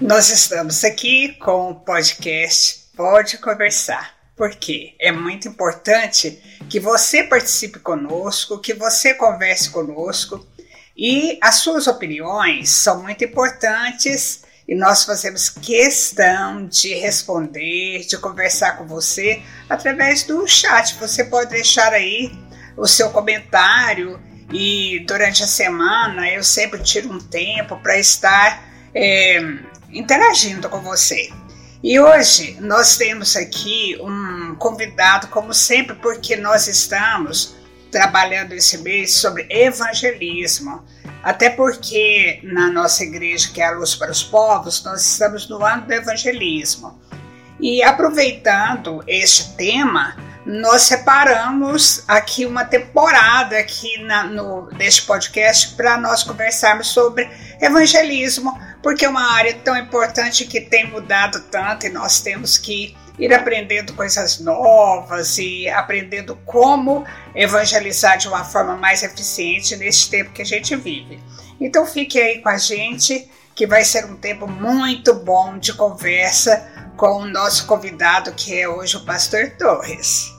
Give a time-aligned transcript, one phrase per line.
[0.00, 6.40] Nós estamos aqui com o podcast Pode Conversar, porque é muito importante
[6.70, 10.44] que você participe conosco, que você converse conosco
[10.96, 18.78] e as suas opiniões são muito importantes e nós fazemos questão de responder, de conversar
[18.78, 20.94] com você através do chat.
[20.94, 22.32] Você pode deixar aí
[22.74, 24.18] o seu comentário
[24.50, 29.40] e durante a semana eu sempre tiro um tempo para estar é,
[29.92, 31.30] interagindo com você.
[31.82, 37.54] E hoje nós temos aqui um convidado, como sempre, porque nós estamos
[37.90, 40.84] trabalhando esse mês sobre evangelismo.
[41.22, 45.64] Até porque na nossa igreja, que é a Luz para os Povos, nós estamos no
[45.64, 46.98] ano do evangelismo.
[47.58, 55.98] E aproveitando este tema, nós separamos aqui uma temporada aqui na, no, deste podcast para
[55.98, 57.28] nós conversarmos sobre
[57.60, 62.96] evangelismo, porque é uma área tão importante que tem mudado tanto e nós temos que
[63.18, 70.32] ir aprendendo coisas novas e aprendendo como evangelizar de uma forma mais eficiente nesse tempo
[70.32, 71.22] que a gente vive.
[71.60, 76.79] Então fique aí com a gente, que vai ser um tempo muito bom de conversa
[76.96, 80.32] com o nosso convidado, que é hoje o Pastor Torres.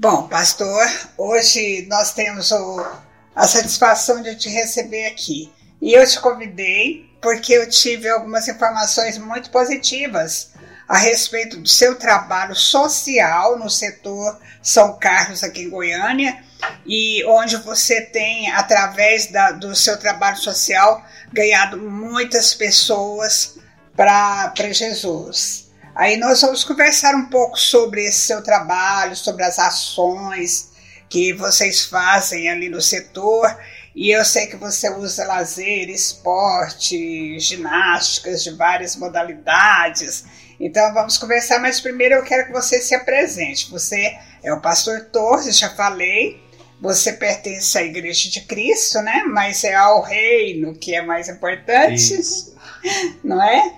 [0.00, 0.86] Bom, pastor,
[1.18, 2.86] hoje nós temos o,
[3.34, 5.52] a satisfação de te receber aqui.
[5.80, 10.50] E eu te convidei porque eu tive algumas informações muito positivas
[10.88, 16.42] a respeito do seu trabalho social no setor São Carlos, aqui em Goiânia,
[16.86, 23.58] e onde você tem, através da, do seu trabalho social, ganhado muitas pessoas
[23.94, 25.68] para Jesus.
[25.94, 30.70] Aí nós vamos conversar um pouco sobre esse seu trabalho, sobre as ações
[31.08, 33.58] que vocês fazem ali no setor.
[33.98, 40.24] E eu sei que você usa lazer, esporte, ginásticas de várias modalidades.
[40.60, 43.68] Então vamos conversar, mas primeiro eu quero que você se apresente.
[43.72, 46.40] Você é o pastor Torres, já falei.
[46.80, 49.24] Você pertence à Igreja de Cristo, né?
[49.28, 52.56] Mas é ao reino que é mais importante, Isso.
[53.24, 53.74] não é?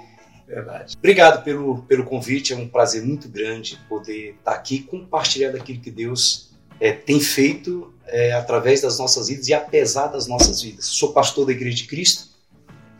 [0.46, 0.98] Verdade.
[0.98, 5.90] Obrigado pelo, pelo convite, é um prazer muito grande poder estar aqui compartilhando aquilo que
[5.90, 10.86] Deus é, tem feito é, através das nossas vidas e apesar das nossas vidas.
[10.86, 12.28] Sou pastor da Igreja de Cristo,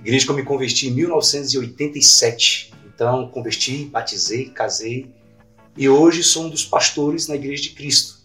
[0.00, 2.72] igreja que eu me converti em 1987.
[2.94, 5.10] Então, converti, batizei, casei
[5.76, 8.20] e hoje sou um dos pastores na Igreja de Cristo.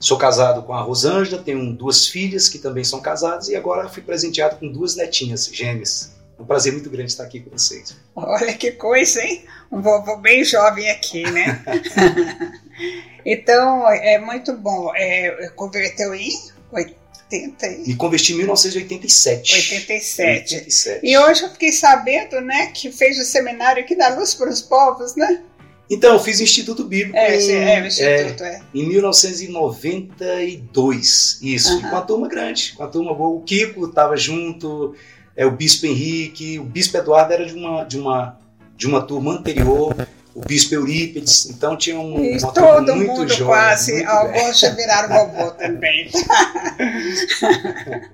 [0.00, 4.02] Sou casado com a Rosângela, tenho duas filhas que também são casadas e agora fui
[4.02, 6.14] presenteado com duas netinhas gêmeas.
[6.38, 7.96] Um prazer muito grande estar aqui com vocês.
[8.14, 9.44] Olha que coisa, hein?
[9.70, 11.62] Um vovô bem jovem aqui, né?
[13.24, 14.92] então, é muito bom.
[14.94, 16.30] É, converteu em
[16.72, 17.68] 80?
[17.86, 19.54] Me converti em 1987.
[19.54, 20.54] 87.
[20.54, 21.00] 87.
[21.02, 24.60] E hoje eu fiquei sabendo, né, que fez o seminário aqui da Luz para os
[24.60, 25.42] Povos, né?
[25.90, 28.62] Então, eu fiz o Instituto Bíblico é, em, é, o Instituto, é, é.
[28.74, 31.38] em 1992.
[31.42, 31.90] Isso, uhum.
[31.90, 33.36] com a turma grande, com a turma boa.
[33.36, 34.94] O Kiko estava junto,
[35.36, 38.38] é, o Bispo Henrique, o Bispo Eduardo era de uma, de uma,
[38.76, 39.94] de uma turma anterior,
[40.34, 44.58] o Bispo Eurípides, então tinha um, e uma todo muito mundo jovem, quase, muito alguns
[44.58, 46.10] já viraram vovô também.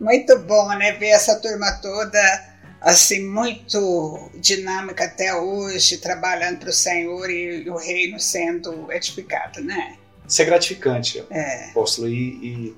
[0.00, 6.72] muito bom, né, ver essa turma toda assim muito dinâmica até hoje, trabalhando para o
[6.72, 9.96] Senhor e, e, o reino sendo edificado, né?
[10.26, 11.66] Isso é gratificante, é.
[11.66, 12.76] apóstolo, e, e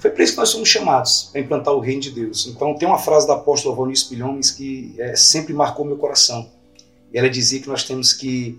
[0.00, 2.46] foi para isso que nós somos chamados, para implantar o reino de Deus.
[2.46, 6.50] Então tem uma frase da apóstola Valnice Pilhomes que é, sempre marcou meu coração.
[7.14, 8.58] Ela dizia que nós temos que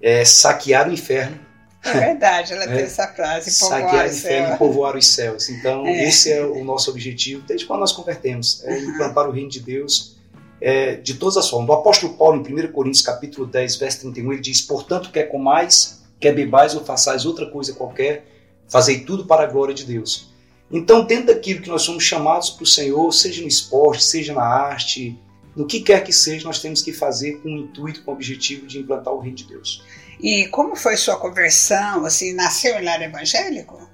[0.00, 1.38] é, saquear o inferno.
[1.84, 5.48] É verdade, ela tem essa frase, saquear o inferno e povoar os céus.
[5.48, 6.08] Então é.
[6.08, 10.18] esse é o nosso objetivo desde quando nós convertemos, é implantar o reino de Deus
[10.60, 11.68] é, de todas as formas.
[11.68, 16.02] O apóstolo Paulo, em 1 Coríntios capítulo 10, verso 31, ele diz, portanto, quer comais,
[16.20, 18.26] quer bebais ou façais outra coisa qualquer,
[18.68, 20.28] fazei tudo para a glória de Deus.
[20.70, 24.42] Então, dentro daquilo que nós somos chamados para o Senhor, seja no esporte, seja na
[24.42, 25.18] arte,
[25.58, 28.64] no que quer que seja, nós temos que fazer com o intuito, com o objetivo
[28.64, 29.82] de implantar o reino de Deus.
[30.22, 32.06] E como foi sua conversão?
[32.06, 33.90] Assim, nasceu em lar evangélico?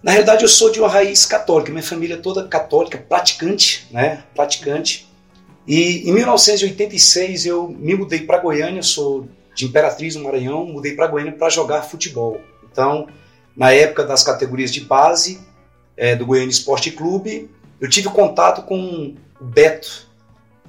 [0.00, 1.72] Na realidade, eu sou de uma raiz católica.
[1.72, 4.22] Minha família é toda católica, praticante, né?
[4.36, 5.12] Praticante.
[5.66, 8.84] E em 1986 eu me mudei para Goiânia.
[8.84, 10.64] Sou de Imperatriz, no Maranhão.
[10.64, 12.40] Mudei para Goiânia para jogar futebol.
[12.70, 13.08] Então,
[13.56, 15.40] na época das categorias de base
[15.96, 17.50] é, do Goiânia Esporte Clube,
[17.80, 20.05] eu tive contato com o Beto,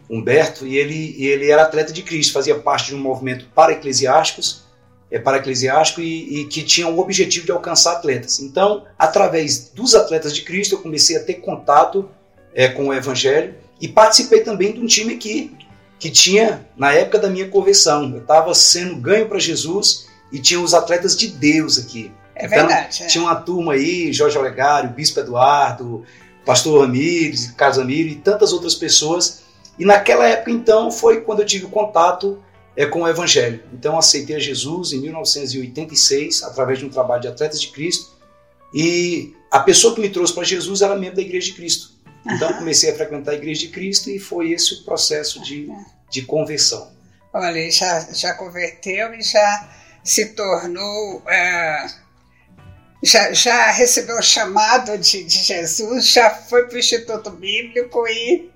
[0.10, 3.74] Humberto, e ele, e ele era atleta de Cristo, fazia parte de um movimento para
[3.74, 4.64] eclesiásticos,
[5.12, 8.40] é, para eclesiástico e, e, que tinha o objetivo de alcançar atletas.
[8.40, 12.10] Então, através dos atletas de Cristo, eu comecei a ter contato
[12.54, 15.56] é, com o Evangelho e participei também de um time que,
[16.00, 20.60] que tinha, na época da minha conversão, eu estava sendo ganho para Jesus e tinha
[20.60, 22.12] os atletas de Deus aqui.
[22.36, 23.04] É então, verdade.
[23.04, 23.08] É.
[23.08, 26.04] Tinha uma turma aí, Jorge Olegário, Bispo Eduardo,
[26.46, 29.42] Pastor Ramires, Carlos Ramiro e tantas outras pessoas.
[29.78, 32.44] E naquela época, então, foi quando eu tive contato
[32.76, 33.64] é, com o Evangelho.
[33.74, 38.16] Então, aceitei a Jesus em 1986, através de um trabalho de Atletas de Cristo.
[38.74, 41.92] E a pessoa que me trouxe para Jesus era membro da Igreja de Cristo.
[42.26, 45.70] Então, comecei a frequentar a Igreja de Cristo e foi esse o processo de,
[46.10, 46.92] de conversão.
[47.34, 49.70] Olha, já, já converteu e já
[50.04, 51.22] se tornou.
[51.28, 51.88] É,
[53.04, 58.50] já, já recebeu o chamado de, de Jesus, já foi para o Instituto Bíblico e.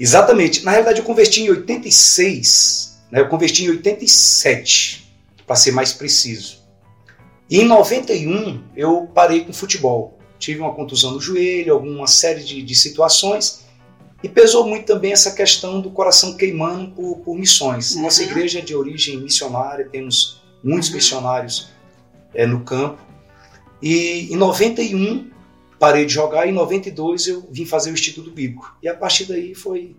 [0.00, 0.64] Exatamente.
[0.64, 3.20] Na realidade, eu converti em 86, né?
[3.20, 5.12] eu converti em 87,
[5.46, 6.58] para ser mais preciso.
[7.50, 10.18] E em 91, eu parei com futebol.
[10.38, 13.66] Tive uma contusão no joelho, alguma série de, de situações.
[14.22, 17.94] E pesou muito também essa questão do coração queimando por, por missões.
[17.94, 18.02] Uhum.
[18.02, 20.94] Nossa igreja é de origem missionária, temos muitos uhum.
[20.94, 21.68] missionários
[22.34, 23.02] é, no campo.
[23.82, 25.30] E em 91
[25.80, 28.76] parei de jogar, e em 92 eu vim fazer o Instituto Bíblico.
[28.82, 29.96] E a partir daí foi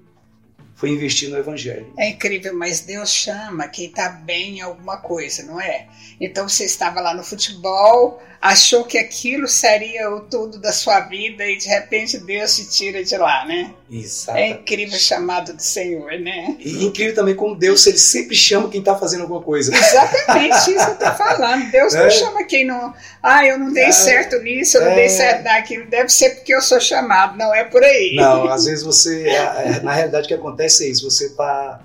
[0.81, 1.93] foi investir no Evangelho.
[1.95, 5.85] É incrível, mas Deus chama quem está bem em alguma coisa, não é?
[6.19, 11.45] Então você estava lá no futebol, achou que aquilo seria o tudo da sua vida
[11.45, 13.71] e de repente Deus te tira de lá, né?
[13.91, 14.37] Exato.
[14.37, 16.55] É incrível o chamado do Senhor, né?
[16.59, 19.75] E incrível também como Deus, ele sempre chama quem está fazendo alguma coisa.
[19.75, 21.69] Exatamente isso que eu estou falando.
[21.69, 22.03] Deus é.
[22.03, 22.93] não chama quem não.
[23.21, 23.91] Ah, eu não dei é.
[23.91, 24.95] certo nisso, eu não é.
[24.95, 25.85] dei certo naquilo.
[25.85, 28.15] Deve ser porque eu sou chamado, não é por aí.
[28.15, 29.27] Não, às vezes você.
[29.27, 31.81] É, na realidade, o que acontece é isso: você está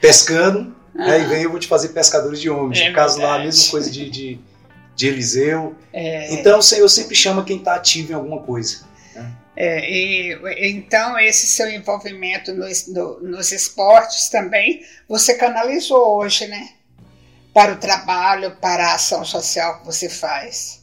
[0.00, 1.06] pescando, ah.
[1.06, 2.78] né, e vem eu vou te fazer pescadores de homens.
[2.80, 3.36] É no caso verdade.
[3.36, 4.40] lá, a mesma coisa de, de
[4.98, 5.76] de Eliseu.
[5.92, 6.34] É...
[6.34, 8.84] Então o Senhor sempre chama quem está ativo em alguma coisa.
[9.14, 9.32] Né?
[9.56, 10.36] É, e,
[10.70, 16.70] então, esse seu envolvimento nos, no, nos esportes também, você canalizou hoje, né?
[17.54, 20.77] Para o trabalho, para a ação social que você faz.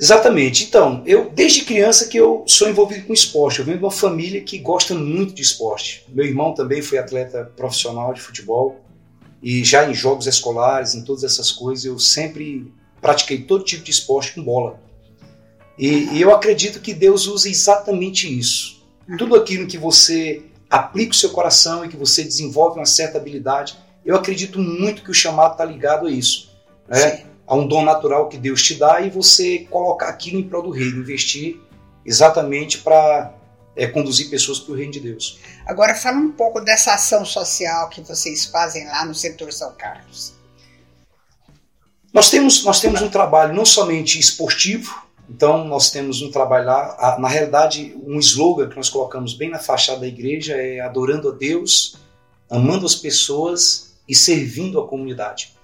[0.00, 0.64] Exatamente.
[0.64, 3.58] Então, eu desde criança que eu sou envolvido com esporte.
[3.58, 6.04] Eu venho de uma família que gosta muito de esporte.
[6.08, 8.80] Meu irmão também foi atleta profissional de futebol.
[9.42, 13.90] E já em jogos escolares, em todas essas coisas, eu sempre pratiquei todo tipo de
[13.90, 14.80] esporte com bola.
[15.78, 18.82] E, e eu acredito que Deus usa exatamente isso.
[19.16, 23.78] Tudo aquilo que você aplica o seu coração e que você desenvolve uma certa habilidade,
[24.04, 26.50] eu acredito muito que o chamado está ligado a isso.
[26.88, 27.24] Né?
[27.48, 30.70] A um dom natural que Deus te dá e você colocar aquilo em prol do
[30.70, 31.58] reino, investir
[32.04, 33.34] exatamente para
[33.74, 35.38] é, conduzir pessoas para o reino de Deus.
[35.64, 40.34] Agora fala um pouco dessa ação social que vocês fazem lá no setor São Carlos.
[42.12, 47.16] Nós temos, nós temos um trabalho não somente esportivo, então nós temos um trabalho lá,
[47.20, 51.32] na realidade um slogan que nós colocamos bem na fachada da igreja é adorando a
[51.32, 51.96] Deus,
[52.50, 55.54] amando as pessoas e servindo a comunidade.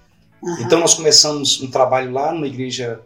[0.45, 0.61] Uhum.
[0.61, 3.01] Então nós começamos um trabalho lá numa igreja,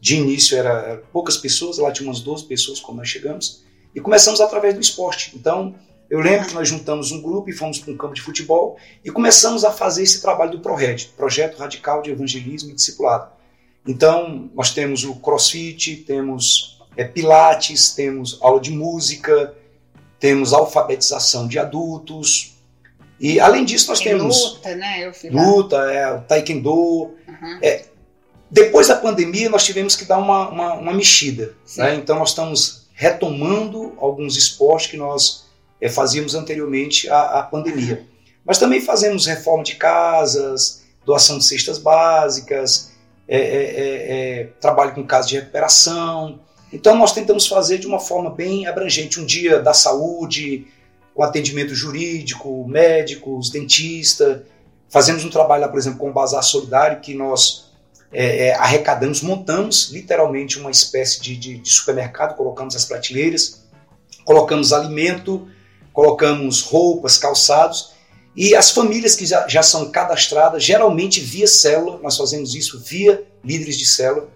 [0.00, 3.62] de início era, poucas pessoas, lá tinha umas 12 pessoas quando nós chegamos,
[3.94, 5.32] e começamos através do esporte.
[5.36, 5.74] Então,
[6.08, 9.10] eu lembro que nós juntamos um grupo e fomos para um campo de futebol e
[9.10, 13.30] começamos a fazer esse trabalho do ProRed, Projeto Radical de Evangelismo e Discipulado.
[13.86, 19.54] Então, nós temos o crossfit, temos é, pilates, temos aula de música,
[20.18, 22.59] temos alfabetização de adultos.
[23.20, 24.54] E, além disso, nós Tem temos...
[24.54, 25.06] Luta, né?
[25.06, 26.70] Eu luta, é, taekwondo.
[26.72, 27.58] Uhum.
[27.60, 27.84] É,
[28.50, 31.54] depois da pandemia, nós tivemos que dar uma, uma, uma mexida.
[31.76, 31.96] Né?
[31.96, 35.44] Então, nós estamos retomando alguns esportes que nós
[35.80, 38.06] é, fazíamos anteriormente à, à, pandemia.
[38.44, 42.92] Mas também fazemos reforma de casas, doação de cestas básicas,
[43.28, 46.40] é, é, trabalho com casas de recuperação.
[46.72, 50.66] Então nós tentamos fazer de uma forma bem abrangente um dia da saúde,
[51.14, 54.44] com atendimento jurídico, médicos, dentista.
[54.88, 57.70] Fazemos um trabalho lá, por exemplo, com o Bazar Solidário, que nós
[58.12, 63.62] é, é, arrecadamos, montamos literalmente uma espécie de, de, de, supermercado, colocamos as prateleiras,
[64.24, 65.48] colocamos alimento,
[65.92, 67.92] colocamos roupas, calçados,
[68.34, 73.22] e as famílias que já, já são cadastradas, geralmente via célula, nós fazemos isso via
[73.44, 74.28] líderes de célula.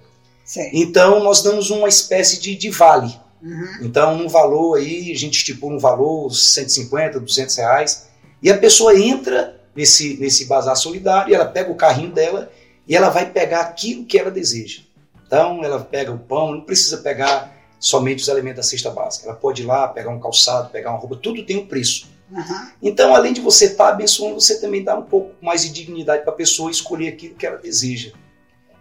[0.45, 0.69] Sim.
[0.73, 3.19] Então nós damos uma espécie de, de vale.
[3.45, 3.79] Uhum.
[3.83, 8.09] Então, um valor aí, a gente estipula um valor, 150, 200 reais,
[8.43, 12.51] e a pessoa entra nesse, nesse bazar solidário, ela pega o carrinho dela
[12.89, 14.81] e ela vai pegar aquilo que ela deseja.
[15.27, 19.29] Então, ela pega o pão, não precisa pegar somente os elementos da cesta básica.
[19.29, 22.09] Ela pode ir lá, pegar um calçado, pegar uma roupa, tudo tem um preço.
[22.31, 22.69] Uhum.
[22.83, 26.23] Então, além de você estar tá abençoando, você também dá um pouco mais de dignidade
[26.23, 28.13] para a pessoa escolher aquilo que ela deseja.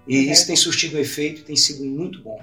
[0.08, 0.32] E é.
[0.32, 2.40] isso tem surtido um efeito e tem sido muito bom.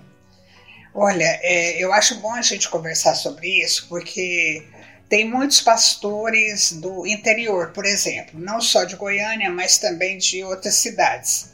[0.95, 4.67] Olha, é, eu acho bom a gente conversar sobre isso, porque
[5.09, 10.75] tem muitos pastores do interior, por exemplo, não só de Goiânia, mas também de outras
[10.75, 11.51] cidades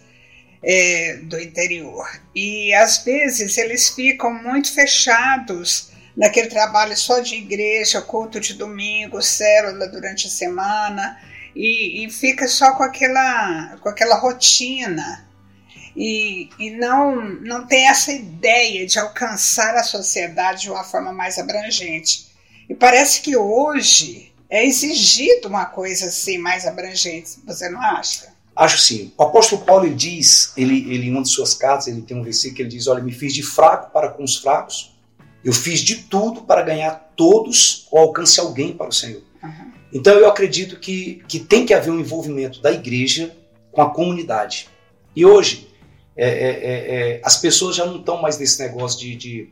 [0.62, 2.08] é, do interior.
[2.34, 9.22] E às vezes eles ficam muito fechados naquele trabalho só de igreja, culto de domingo,
[9.22, 11.20] célula durante a semana,
[11.54, 15.25] e, e fica só com aquela, com aquela rotina.
[15.96, 21.38] E, e não, não tem essa ideia de alcançar a sociedade de uma forma mais
[21.38, 22.26] abrangente.
[22.68, 28.34] E parece que hoje é exigido uma coisa assim mais abrangente, você não acha?
[28.54, 29.12] Acho sim.
[29.16, 32.56] O apóstolo Paulo diz, ele, ele em uma de suas cartas, ele tem um versículo
[32.56, 34.96] que ele diz: Olha, me fiz de fraco para com os fracos,
[35.44, 39.22] eu fiz de tudo para ganhar todos ou alcance alguém para o Senhor.
[39.42, 39.72] Uhum.
[39.92, 43.36] Então eu acredito que, que tem que haver um envolvimento da igreja
[43.70, 44.68] com a comunidade.
[45.14, 45.68] E hoje,
[46.16, 49.50] é, é, é, é as pessoas já não estão mais nesse negócio de, de,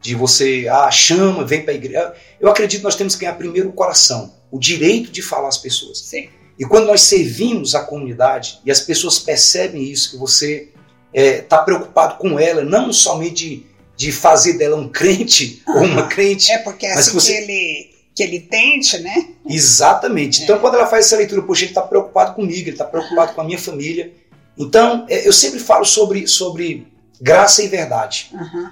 [0.00, 2.14] de você, ah, chama, vem para a igreja.
[2.40, 5.58] Eu acredito que nós temos que ganhar primeiro o coração, o direito de falar às
[5.58, 5.98] pessoas.
[5.98, 6.28] Sim.
[6.58, 10.68] E quando nós servimos a comunidade e as pessoas percebem isso, que você
[11.12, 16.50] está é, preocupado com ela, não somente de fazer dela um crente ou uma crente.
[16.50, 17.32] É porque é assim que, você...
[17.32, 19.28] que, ele, que ele tente, né?
[19.48, 20.42] Exatamente.
[20.42, 20.58] Então, é.
[20.58, 23.44] quando ela faz essa leitura, poxa, ele está preocupado comigo, ele está preocupado com a
[23.44, 24.12] minha família.
[24.56, 26.86] Então, é, eu sempre falo sobre, sobre
[27.20, 28.30] graça e verdade.
[28.32, 28.70] Uhum.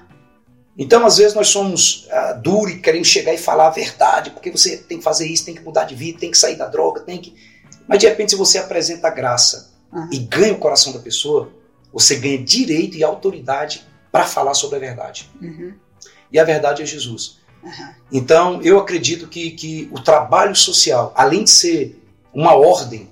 [0.77, 4.51] Então, às vezes, nós somos uh, duros e queremos chegar e falar a verdade, porque
[4.51, 7.01] você tem que fazer isso, tem que mudar de vida, tem que sair da droga,
[7.01, 7.35] tem que.
[7.87, 10.09] Mas, de repente, se você apresenta a graça uhum.
[10.13, 11.51] e ganha o coração da pessoa,
[11.93, 15.29] você ganha direito e autoridade para falar sobre a verdade.
[15.43, 15.75] Uhum.
[16.31, 17.39] E a verdade é Jesus.
[17.63, 17.95] Uhum.
[18.13, 22.01] Então, eu acredito que, que o trabalho social, além de ser
[22.33, 23.11] uma ordem,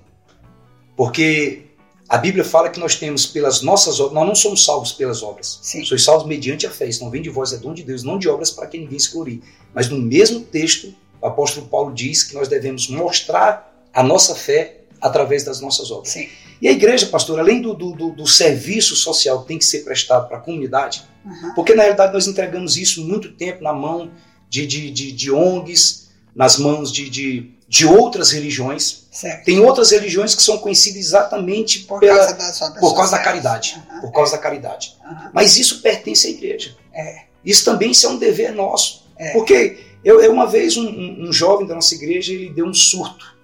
[0.97, 1.66] porque
[2.09, 5.59] a Bíblia fala que nós temos pelas nossas obras, nós não somos salvos pelas obras.
[5.61, 5.85] Sim.
[5.85, 6.87] Sois salvos mediante a fé.
[6.87, 8.99] Isso não vem de vós, é dom de Deus, não de obras para que ninguém
[8.99, 9.43] se glorie.
[9.75, 14.83] Mas no mesmo texto, o apóstolo Paulo diz que nós devemos mostrar a nossa fé
[15.01, 16.11] através das nossas obras.
[16.13, 16.29] Sim.
[16.61, 20.29] E a igreja, pastor, além do, do, do serviço social que tem que ser prestado
[20.29, 21.55] para a comunidade, uhum.
[21.55, 24.11] porque na realidade nós entregamos isso muito tempo na mão
[24.49, 29.07] de, de, de, de ONGs, nas mãos de, de, de outras religiões.
[29.11, 29.45] Certo.
[29.45, 33.83] Tem outras religiões que são conhecidas exatamente por pela, causa, por causa da caridade.
[33.91, 34.01] Uhum.
[34.03, 34.97] Por causa da caridade.
[35.05, 35.31] Uhum.
[35.33, 36.77] Mas isso pertence à igreja.
[36.93, 37.23] É.
[37.45, 39.07] Isso também isso é um dever nosso.
[39.17, 39.33] É.
[39.33, 42.75] Porque eu, eu, uma vez, um, um, um jovem da nossa igreja, ele deu um
[42.75, 43.37] surto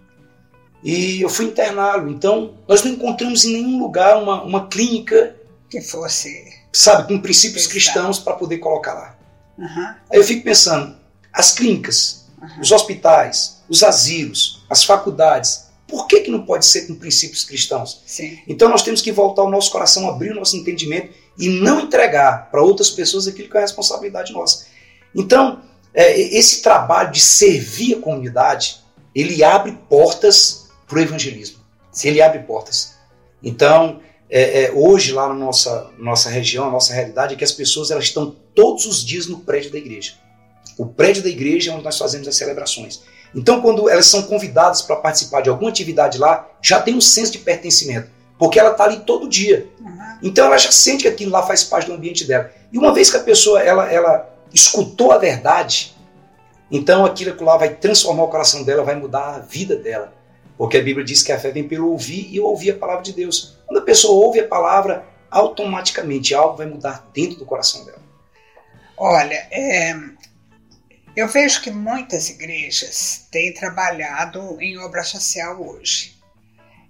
[0.83, 2.11] e eu fui interná-lo.
[2.11, 5.37] Então, nós não encontramos em nenhum lugar uma, uma clínica
[5.71, 9.17] que fosse, sabe, com princípios cristãos para poder colocar lá.
[9.57, 9.95] Uhum.
[10.11, 10.97] Aí eu fico pensando,
[11.33, 12.27] as clínicas,
[12.61, 18.03] os hospitais, os asilos, as faculdades, por que, que não pode ser com princípios cristãos?
[18.05, 18.39] Sim.
[18.47, 22.51] Então nós temos que voltar o nosso coração, abrir o nosso entendimento e não entregar
[22.51, 24.67] para outras pessoas aquilo que é responsabilidade nossa.
[25.15, 25.63] Então,
[25.95, 28.81] é, esse trabalho de servir a comunidade,
[29.15, 31.57] ele abre portas para o evangelismo.
[31.91, 32.93] Se ele abre portas.
[33.43, 37.53] Então, é, é, hoje lá na nossa, nossa região, a nossa realidade é que as
[37.53, 40.13] pessoas elas estão todos os dias no prédio da igreja.
[40.77, 43.01] O prédio da igreja é onde nós fazemos as celebrações.
[43.35, 47.33] Então, quando elas são convidadas para participar de alguma atividade lá, já tem um senso
[47.33, 49.69] de pertencimento, porque ela está ali todo dia.
[49.81, 50.19] Uhum.
[50.23, 52.51] Então, ela já sente que aquilo lá faz parte do ambiente dela.
[52.73, 55.95] E uma vez que a pessoa ela, ela escutou a verdade,
[56.71, 60.13] então aquilo lá vai transformar o coração dela, vai mudar a vida dela.
[60.57, 63.13] Porque a Bíblia diz que a fé vem pelo ouvir e ouvir a palavra de
[63.13, 63.59] Deus.
[63.67, 68.03] Quando a pessoa ouve a palavra, automaticamente algo vai mudar dentro do coração dela.
[68.97, 69.95] Olha, é,
[71.15, 76.17] eu vejo que muitas igrejas têm trabalhado em obra social hoje.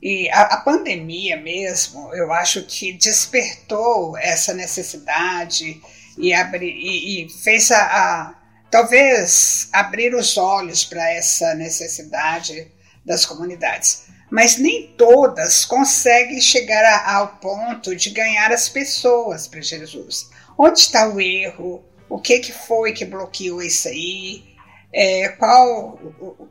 [0.01, 5.81] E a, a, pandemia mesmo, eu acho que despertou essa necessidade
[6.19, 8.35] e, abri, e, e fez a, a,
[8.71, 12.71] talvez abrir os olhos para essa necessidade
[13.05, 14.07] das comunidades.
[14.29, 20.31] Mas nem todas conseguem chegar a, ao ponto de ganhar as pessoas para Jesus.
[20.59, 21.85] Onde está o erro?
[22.13, 24.45] O que, que foi que bloqueou isso aí?
[24.93, 25.99] É, qual,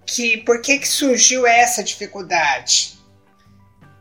[0.08, 2.98] que, por que, que surgiu essa dificuldade?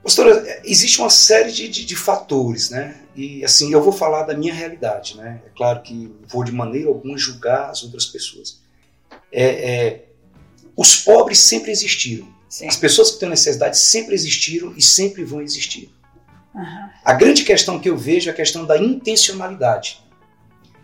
[0.02, 3.02] Pastora, existe uma série de, de, de, fatores, né?
[3.14, 5.42] E assim, eu vou falar da minha realidade, né?
[5.44, 8.62] É claro que vou de maneira alguma julgar as outras pessoas.
[9.30, 10.04] É, é,
[10.74, 12.26] os pobres sempre existiram.
[12.48, 12.68] Sim.
[12.68, 15.92] As pessoas que têm necessidade sempre existiram e sempre vão existir.
[16.54, 16.88] Uhum.
[17.04, 20.00] A grande questão que eu vejo é a questão da intencionalidade.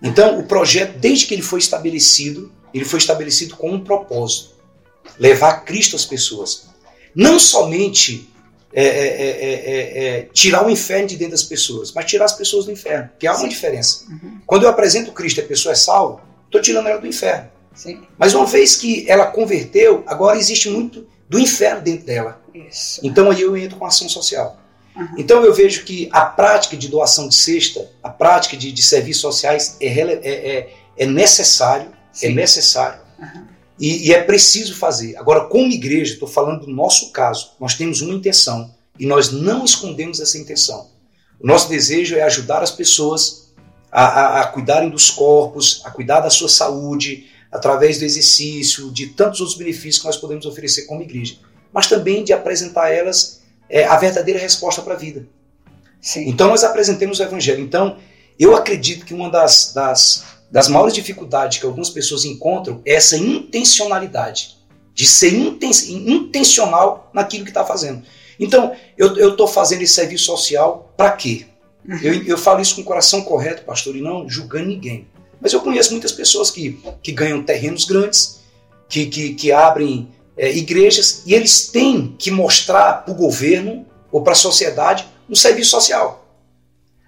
[0.02, 4.54] Então, o projeto, desde que ele foi estabelecido, ele foi estabelecido com um propósito:
[5.18, 6.66] levar Cristo às pessoas.
[7.14, 8.28] Não somente
[8.76, 12.34] é é, é, é, é, tirar o inferno de dentro das pessoas, mas tirar as
[12.34, 13.48] pessoas do inferno, que há uma Sim.
[13.48, 14.04] diferença.
[14.06, 14.38] Uhum.
[14.44, 17.48] Quando eu apresento Cristo e a pessoa é salva, estou tirando ela do inferno.
[17.74, 18.02] Sim.
[18.18, 22.38] Mas uma vez que ela converteu, agora existe muito do inferno dentro dela.
[22.54, 23.00] Isso.
[23.02, 24.60] Então aí eu entro com ação social.
[24.96, 25.08] Uhum.
[25.18, 29.20] Então eu vejo que a prática de doação de cesta, a prática de, de serviços
[29.20, 32.28] sociais é, é, é necessário, Sim.
[32.28, 33.00] é necessário.
[33.18, 33.46] Uhum.
[33.78, 35.16] E, e, é preciso fazer.
[35.16, 39.64] Agora, como igreja, estou falando do nosso caso, nós temos uma intenção e nós não
[39.64, 40.88] escondemos essa intenção.
[41.38, 43.54] O nosso desejo é ajudar as pessoas
[43.92, 49.08] a, a, a cuidarem dos corpos, a cuidar da sua saúde, através do exercício, de
[49.08, 51.36] tantos outros benefícios que nós podemos oferecer como igreja,
[51.72, 55.26] mas também de apresentar a elas é, a verdadeira resposta para a vida.
[56.00, 56.28] Sim.
[56.28, 57.62] Então, nós apresentemos o Evangelho.
[57.62, 57.96] Então,
[58.38, 63.16] eu acredito que uma das, das das maiores dificuldades que algumas pessoas encontram é essa
[63.16, 64.56] intencionalidade,
[64.94, 68.02] de ser inten intencional naquilo que está fazendo.
[68.38, 71.46] Então, eu estou fazendo esse serviço social para quê?
[71.86, 71.98] Uhum.
[72.02, 75.06] Eu, eu falo isso com o coração correto, pastor, e não julgando ninguém.
[75.40, 78.40] Mas eu conheço muitas pessoas que, que ganham terrenos grandes,
[78.88, 84.22] que, que, que abrem é, igrejas, e eles têm que mostrar para o governo ou
[84.22, 86.24] para a sociedade um serviço social.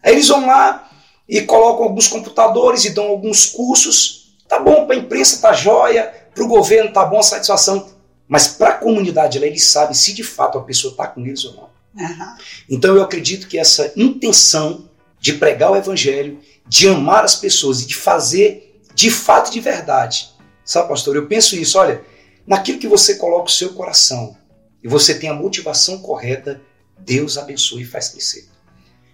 [0.02, 0.88] Aí eles vão lá,
[1.28, 4.32] e colocam alguns computadores e dão alguns cursos.
[4.48, 7.90] Tá bom, para a imprensa tá jóia, para o governo tá bom a satisfação,
[8.26, 11.44] mas para a comunidade lá eles sabem se de fato a pessoa está com eles
[11.44, 11.68] ou não.
[11.98, 12.36] Uhum.
[12.70, 14.88] Então eu acredito que essa intenção
[15.20, 20.30] de pregar o evangelho, de amar as pessoas e de fazer de fato de verdade.
[20.64, 22.02] Sabe, pastor, eu penso isso, olha,
[22.48, 24.34] naquilo que você coloca o seu coração
[24.82, 26.60] e você tem a motivação correta,
[26.98, 28.48] Deus abençoe e faz crescer.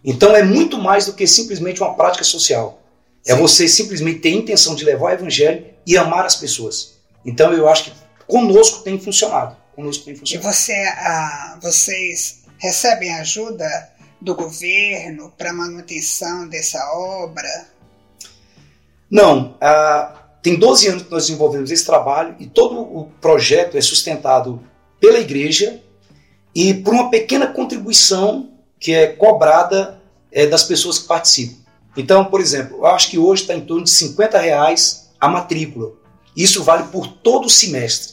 [0.04, 2.80] Então é muito mais do que simplesmente uma prática social.
[3.26, 3.38] É Sim.
[3.38, 6.94] É você simplesmente ter a intenção de levar o evangelho e amar as pessoas.
[7.24, 7.92] Então eu acho que
[8.26, 9.56] conosco tem funcionado.
[9.74, 10.46] Conosco tem funcionado.
[10.46, 13.66] E você, ah, vocês recebem ajuda
[14.20, 17.66] do governo para manutenção dessa obra?
[19.10, 19.56] Não.
[19.60, 24.60] Ah, tem 12 anos que nós desenvolvemos esse trabalho e todo o projeto é sustentado
[25.00, 25.80] pela igreja
[26.54, 31.64] e por uma pequena contribuição que é cobrada é, das pessoas que participam.
[31.96, 35.92] Então, por exemplo, eu acho que hoje está em torno de 50 reais a matrícula.
[36.36, 38.12] Isso vale por todo o semestre.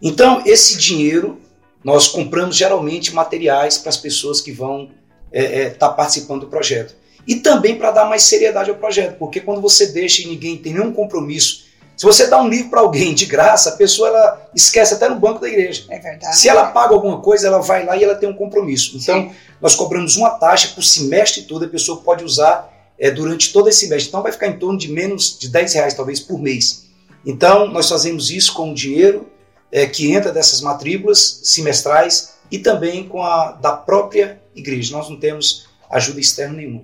[0.00, 1.40] Então, esse dinheiro,
[1.82, 4.90] nós compramos geralmente materiais para as pessoas que vão
[5.32, 6.94] estar é, é, tá participando do projeto.
[7.28, 10.72] E também para dar mais seriedade ao projeto, porque quando você deixa e ninguém tem
[10.72, 14.94] nenhum compromisso se você dá um livro para alguém de graça, a pessoa ela esquece
[14.94, 15.84] até no banco da igreja.
[15.90, 16.38] É verdade.
[16.38, 18.96] Se ela paga alguma coisa, ela vai lá e ela tem um compromisso.
[18.96, 19.32] Então, Sim.
[19.60, 23.80] nós cobramos uma taxa por semestre todo, a pessoa pode usar é, durante todo esse
[23.80, 24.10] semestre.
[24.10, 26.84] Então, vai ficar em torno de menos de 10 reais, talvez, por mês.
[27.26, 29.28] Então, nós fazemos isso com o dinheiro
[29.72, 34.96] é, que entra dessas matrículas semestrais e também com a da própria igreja.
[34.96, 36.82] Nós não temos ajuda externa nenhuma.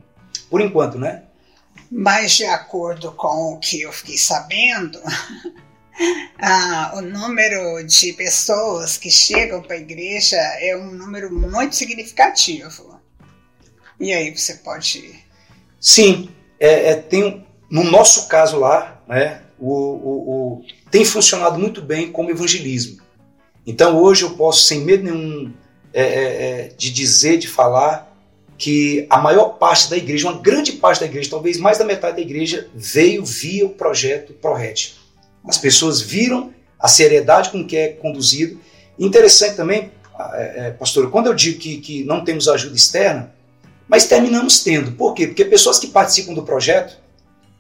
[0.55, 1.25] Por enquanto, né?
[1.90, 5.01] Mas, de acordo com o que eu fiquei sabendo,
[6.38, 13.01] ah, o número de pessoas que chegam para a igreja é um número muito significativo.
[13.99, 15.25] E aí você pode.
[15.81, 21.83] Sim, é, é tem, no nosso caso lá, né, o, o, o, tem funcionado muito
[21.83, 23.03] bem como evangelismo.
[23.67, 25.53] Então hoje eu posso, sem medo nenhum
[25.93, 28.13] é, é, é de dizer, de falar,
[28.57, 32.17] que a maior parte da igreja, uma grande parte da igreja, talvez mais da metade
[32.17, 34.95] da igreja, veio via o projeto ProRed.
[35.47, 38.61] As pessoas viram a seriedade com que é conduzido.
[38.99, 39.90] Interessante também,
[40.35, 43.33] é, é, pastor, quando eu digo que, que não temos ajuda externa,
[43.88, 44.93] mas terminamos tendo.
[44.93, 45.27] Por quê?
[45.27, 46.97] Porque pessoas que participam do projeto,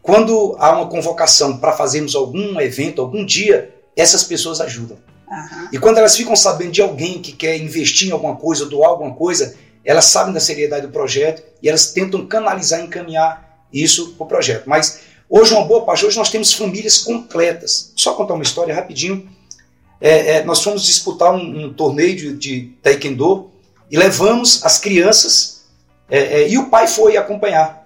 [0.00, 4.98] quando há uma convocação para fazermos algum evento, algum dia, essas pessoas ajudam.
[5.28, 5.68] Uhum.
[5.72, 9.14] E quando elas ficam sabendo de alguém que quer investir em alguma coisa, doar alguma
[9.14, 14.28] coisa, elas sabem da seriedade do projeto e elas tentam canalizar encaminhar isso para o
[14.28, 14.64] projeto.
[14.66, 17.92] Mas hoje, uma boa parte, hoje nós temos famílias completas.
[17.96, 19.28] Só contar uma história rapidinho.
[20.00, 23.50] É, é, nós fomos disputar um, um torneio de, de, taekwondo
[23.90, 25.64] e levamos as crianças
[26.10, 27.84] é, é e o pai foi acompanhar.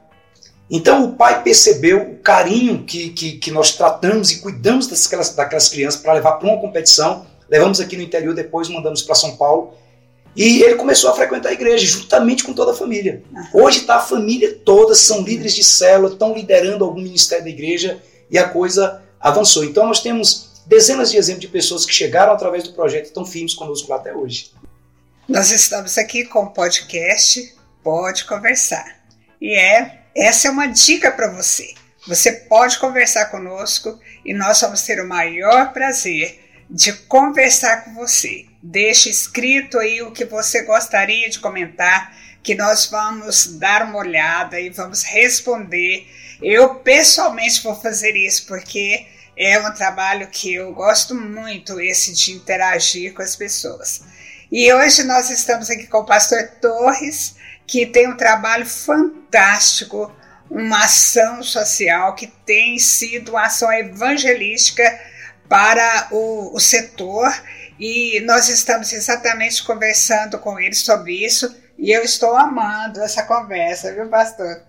[0.71, 5.69] Então o pai percebeu o carinho que, que, que nós tratamos e cuidamos daquelas, daquelas
[5.69, 7.27] crianças para levar para uma competição.
[7.49, 9.75] Levamos aqui no interior, depois mandamos para São Paulo
[10.39, 13.25] e ele começou a frequentar a igreja, juntamente com toda a família.
[13.53, 18.01] Hoje está a família toda, são líderes de célula, estão liderando algum ministério da igreja
[18.31, 19.65] e a coisa avançou.
[19.65, 23.27] Então nós temos dezenas de exemplos de pessoas que chegaram através do projeto e estão
[23.27, 24.53] firmes conosco lá até hoje.
[25.29, 28.97] Nós estamos aqui com o podcast Pode Conversar.
[29.41, 31.75] E é essa é uma dica para você.
[32.07, 38.48] Você pode conversar conosco e nós vamos ter o maior prazer de conversar com você.
[38.63, 44.61] Deixe escrito aí o que você gostaria de comentar, que nós vamos dar uma olhada
[44.61, 46.07] e vamos responder.
[46.43, 52.33] Eu pessoalmente vou fazer isso porque é um trabalho que eu gosto muito, esse de
[52.33, 54.03] interagir com as pessoas.
[54.51, 60.13] E hoje nós estamos aqui com o pastor Torres, que tem um trabalho fantástico,
[60.51, 64.83] uma ação social que tem sido uma ação evangelística
[65.49, 67.33] para o, o setor
[67.79, 73.95] e nós estamos exatamente conversando com ele sobre isso e eu estou amando essa conversa,
[73.95, 74.63] viu, pastor?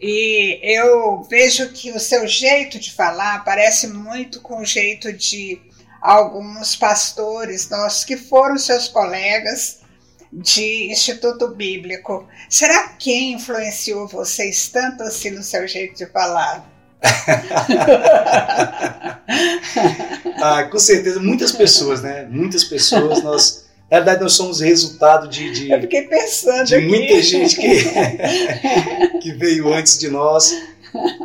[0.00, 5.60] E eu vejo que o seu jeito de falar parece muito com o jeito de
[6.00, 9.80] alguns pastores nossos que foram seus colegas
[10.32, 12.28] de Instituto Bíblico.
[12.50, 16.71] Será que influenciou vocês tanto assim no seu jeito de falar?
[20.42, 22.26] Ah, com certeza, muitas pessoas, né?
[22.30, 23.62] Muitas pessoas, nós.
[23.90, 27.84] Na verdade, nós somos resultado de, de, Eu fiquei pensando de muita gente que,
[29.20, 30.50] que veio antes de nós.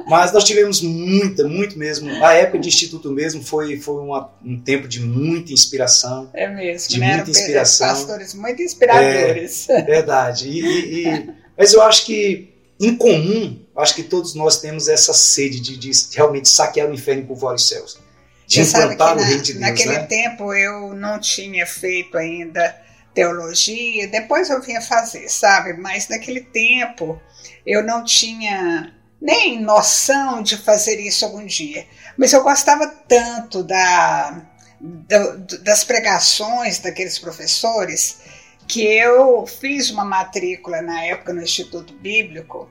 [0.08, 2.10] Mas nós tivemos muita, muito mesmo.
[2.24, 6.30] A época de Instituto mesmo foi, foi uma, um tempo de muita inspiração.
[6.34, 7.16] É mesmo, de né?
[7.16, 7.88] muita inspiração.
[7.88, 9.70] Pastores muito inspiradores.
[9.70, 10.50] É, verdade.
[10.50, 15.14] E, e, e, mas eu acho que, em comum, acho que todos nós temos essa
[15.14, 18.00] sede de, de realmente saquear o inferno e povoar os céus.
[18.46, 19.62] De Você implantar o na, reino de Deus.
[19.62, 20.06] Naquele né?
[20.06, 22.76] tempo eu não tinha feito ainda
[23.14, 25.74] teologia, depois eu vinha fazer, sabe?
[25.74, 27.20] Mas naquele tempo
[27.66, 31.86] eu não tinha nem noção de fazer isso algum dia.
[32.16, 34.46] Mas eu gostava tanto da,
[34.80, 38.20] da, das pregações daqueles professores
[38.68, 42.70] que eu fiz uma matrícula na época no Instituto Bíblico,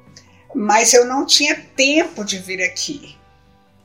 [0.54, 3.16] mas eu não tinha tempo de vir aqui.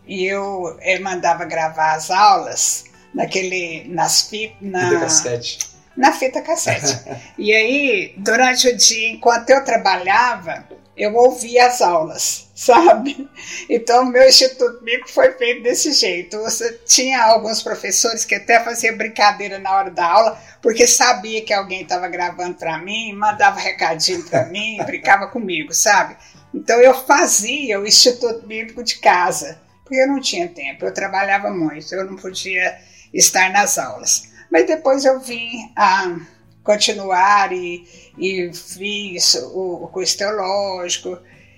[0.05, 5.59] E eu, eu mandava gravar as aulas naquele nas fi, na, Fita cassete.
[5.95, 6.99] na fita cassete.
[7.37, 13.29] e aí, durante o dia, enquanto eu trabalhava, eu ouvia as aulas, sabe?
[13.69, 16.37] Então, meu Instituto Bíblico foi feito desse jeito.
[16.39, 21.53] Você tinha alguns professores que até faziam brincadeira na hora da aula, porque sabia que
[21.53, 26.15] alguém estava gravando para mim, mandava recadinho para mim, brincava comigo, sabe?
[26.53, 31.49] Então, eu fazia o Instituto Bíblico de casa, porque eu não tinha tempo, eu trabalhava
[31.49, 32.77] muito, eu não podia
[33.13, 34.29] estar nas aulas.
[34.51, 36.17] Mas depois eu vim a
[36.63, 41.17] continuar e, e fiz o, o curso teológico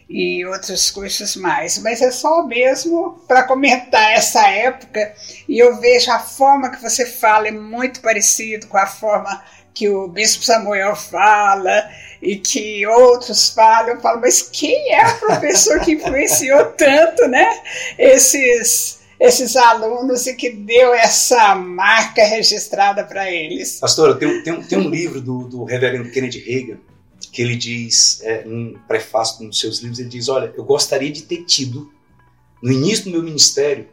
[0.10, 1.78] e outros cursos mais.
[1.80, 5.14] Mas é só mesmo para comentar essa época
[5.48, 9.90] e eu vejo a forma que você fala é muito parecido com a forma que
[9.90, 11.90] o Bispo Samuel fala
[12.22, 13.96] e que outros falam.
[13.96, 17.62] Eu falo, mas quem é o professor que influenciou tanto, né?
[17.98, 23.80] Esses esses alunos e que deu essa marca registrada para eles.
[23.80, 26.78] Pastora, tem, tem, tem um livro do, do reverendo Kennedy Reagan
[27.32, 31.24] que ele diz, é, um prefácio dos seus livros, ele diz, olha, eu gostaria de
[31.24, 31.92] ter tido,
[32.62, 33.88] no início do meu ministério,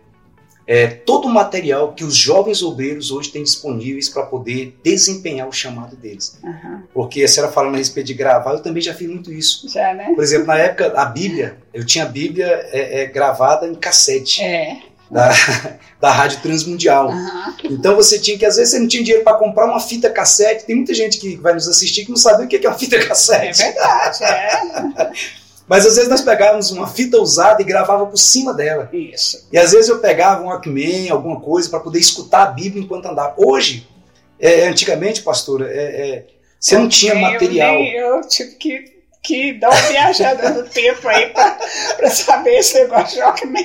[0.66, 5.52] é, todo o material que os jovens obreiros hoje têm disponíveis para poder desempenhar o
[5.52, 6.38] chamado deles.
[6.44, 6.82] Uhum.
[6.92, 9.68] Porque a senhora falando a respeito de gravar, eu também já fiz muito isso.
[9.68, 10.12] Já, né?
[10.14, 14.42] Por exemplo, na época, a Bíblia, eu tinha a Bíblia é, é, gravada em cassete.
[14.42, 14.89] É.
[15.10, 15.28] Da,
[16.00, 17.08] da Rádio Transmundial.
[17.10, 17.54] Uhum.
[17.64, 20.64] Então você tinha que, às vezes, você não tinha dinheiro para comprar uma fita cassete.
[20.64, 22.96] Tem muita gente que vai nos assistir que não sabe o que é uma fita
[22.96, 23.58] É cassete.
[23.62, 25.10] verdade, é.
[25.68, 28.88] Mas às vezes nós pegávamos uma fita usada e gravava por cima dela.
[28.92, 29.46] Isso.
[29.52, 33.06] E às vezes eu pegava um Walkman, alguma coisa, para poder escutar a Bíblia enquanto
[33.06, 33.34] andava.
[33.36, 33.86] Hoje,
[34.40, 36.26] é, antigamente, pastora, é, é,
[36.58, 37.74] você não tinha Eu material.
[37.74, 41.32] nem- Eu, tive que, que dar uma viajada no tempo aí
[41.96, 43.62] para saber esse negócio de Walkman.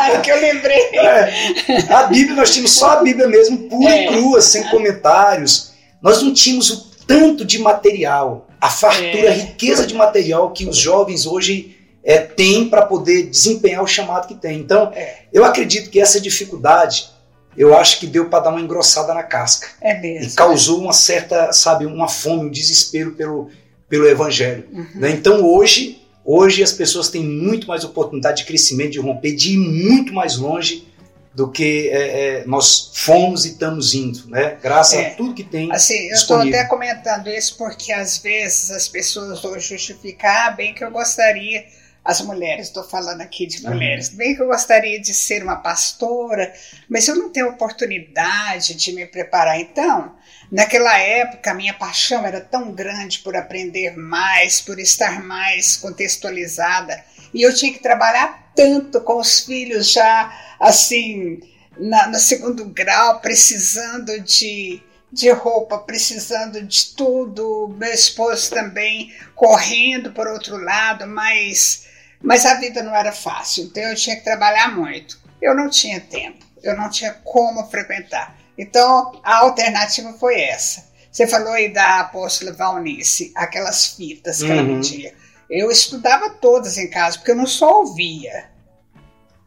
[0.00, 0.80] Aí que eu lembrei.
[0.96, 4.04] É, a Bíblia, nós tínhamos só a Bíblia mesmo, pura É.
[4.04, 5.72] e crua, sem comentários.
[6.00, 9.28] Nós não tínhamos o tanto de material, a fartura, É.
[9.28, 14.28] a riqueza de material que os jovens hoje é, têm para poder desempenhar o chamado
[14.28, 14.58] que tem.
[14.60, 15.16] Então, É.
[15.32, 17.08] eu acredito que essa dificuldade,
[17.56, 19.66] eu acho que deu para dar uma engrossada na casca.
[19.82, 20.34] É E mesmo.
[20.36, 23.50] causou uma certa, sabe, uma fome, um desespero pelo,
[23.88, 24.64] pelo evangelho.
[24.72, 24.86] Uhum.
[24.96, 25.10] Né?
[25.10, 29.58] Então hoje, hoje as pessoas têm muito mais oportunidade de crescimento, de romper, de ir
[29.58, 30.86] muito mais longe
[31.34, 34.56] do que é, é, nós fomos e estamos indo, né?
[34.62, 35.08] Graças É.
[35.08, 35.70] a tudo que tem.
[35.70, 40.72] Assim, eu estou até comentando isso porque às vezes as pessoas vão justificar, ah, bem
[40.72, 41.66] que eu gostaria,
[42.06, 46.52] as mulheres, estou falando aqui de mulheres, bem que eu gostaria de ser uma pastora,
[46.88, 49.60] mas eu não tenho oportunidade de me preparar.
[49.60, 50.14] Então,
[50.50, 57.04] naquela época, a minha paixão era tão grande por aprender mais, por estar mais contextualizada,
[57.34, 61.40] e eu tinha que trabalhar tanto com os filhos já assim
[61.78, 64.80] na, no segundo grau, precisando de,
[65.12, 71.84] de roupa, precisando de tudo, meu esposo também correndo por outro lado, mas,
[72.26, 75.16] mas a vida não era fácil, então eu tinha que trabalhar muito.
[75.40, 78.36] Eu não tinha tempo, eu não tinha como frequentar.
[78.58, 80.88] Então a alternativa foi essa.
[81.08, 84.52] Você falou aí da apóstola Valnice, aquelas fitas que uhum.
[84.52, 85.14] ela vendia.
[85.48, 88.50] Eu estudava todas em casa, porque eu não só ouvia,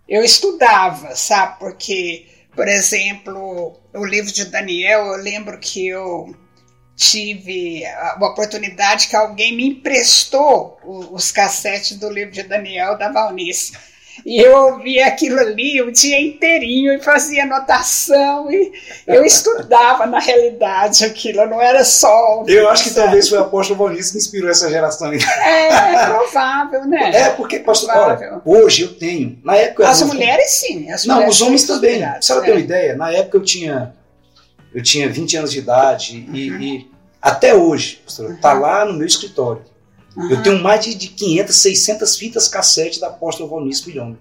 [0.07, 1.59] eu estudava, sabe?
[1.59, 6.33] Porque, por exemplo, o livro de Daniel, eu lembro que eu
[6.99, 13.71] tive a oportunidade que alguém me emprestou os cassetes do livro de Daniel da Valnice.
[14.25, 18.69] E eu ouvia aquilo ali o dia inteirinho e fazia anotação e
[19.07, 22.43] eu estudava na realidade aquilo, não era só.
[22.45, 25.09] Eu acho que talvez foi o apóstolo Maurício que inspirou essa geração.
[25.13, 27.11] É, é provável, né?
[27.13, 29.39] É, porque, pastor, olha, hoje eu tenho.
[29.41, 30.91] Na época As mulheres sim.
[30.91, 32.05] As não, mulheres os homens também.
[32.19, 32.41] Você é.
[32.41, 33.95] ter uma ideia, na época eu tinha,
[34.73, 36.35] eu tinha 20 anos de idade uhum.
[36.35, 38.61] e, e, até hoje, pastor, está uhum.
[38.61, 39.63] lá no meu escritório
[40.15, 40.31] Uhum.
[40.31, 44.17] Eu tenho mais de, de 500, 600 fitas cassete da apóstola Valnice Milhão.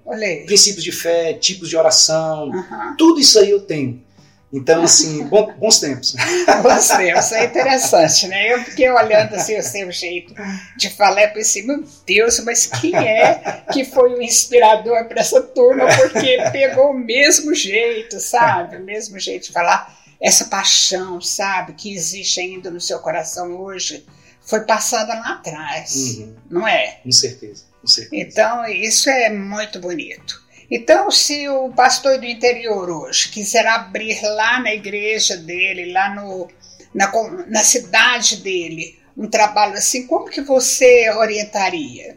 [0.46, 2.96] Princípios de fé, tipos de oração, uhum.
[2.96, 4.06] tudo isso aí eu tenho.
[4.52, 6.14] Então, assim, bom, bons tempos.
[6.62, 8.54] Bons tempos, é interessante, né?
[8.54, 10.34] Eu fiquei olhando assim o seu jeito
[10.76, 15.42] de falar e pensei, meu Deus, mas quem é que foi o inspirador para essa
[15.42, 15.84] turma?
[15.96, 18.76] Porque pegou o mesmo jeito, sabe?
[18.76, 21.74] O mesmo jeito de falar, essa paixão, sabe?
[21.74, 24.04] Que existe ainda no seu coração hoje
[24.48, 26.34] foi passada lá atrás, uhum.
[26.48, 27.00] não é?
[27.04, 28.22] Com certeza, com certeza.
[28.22, 30.42] Então, isso é muito bonito.
[30.70, 36.48] Então, se o pastor do interior hoje quiser abrir lá na igreja dele, lá no,
[36.94, 37.12] na,
[37.46, 42.16] na cidade dele, um trabalho assim, como que você orientaria?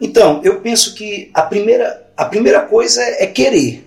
[0.00, 3.84] Então, eu penso que a primeira, a primeira coisa é querer.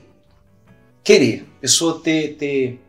[1.04, 1.46] Querer.
[1.58, 2.80] A pessoa ter, ter,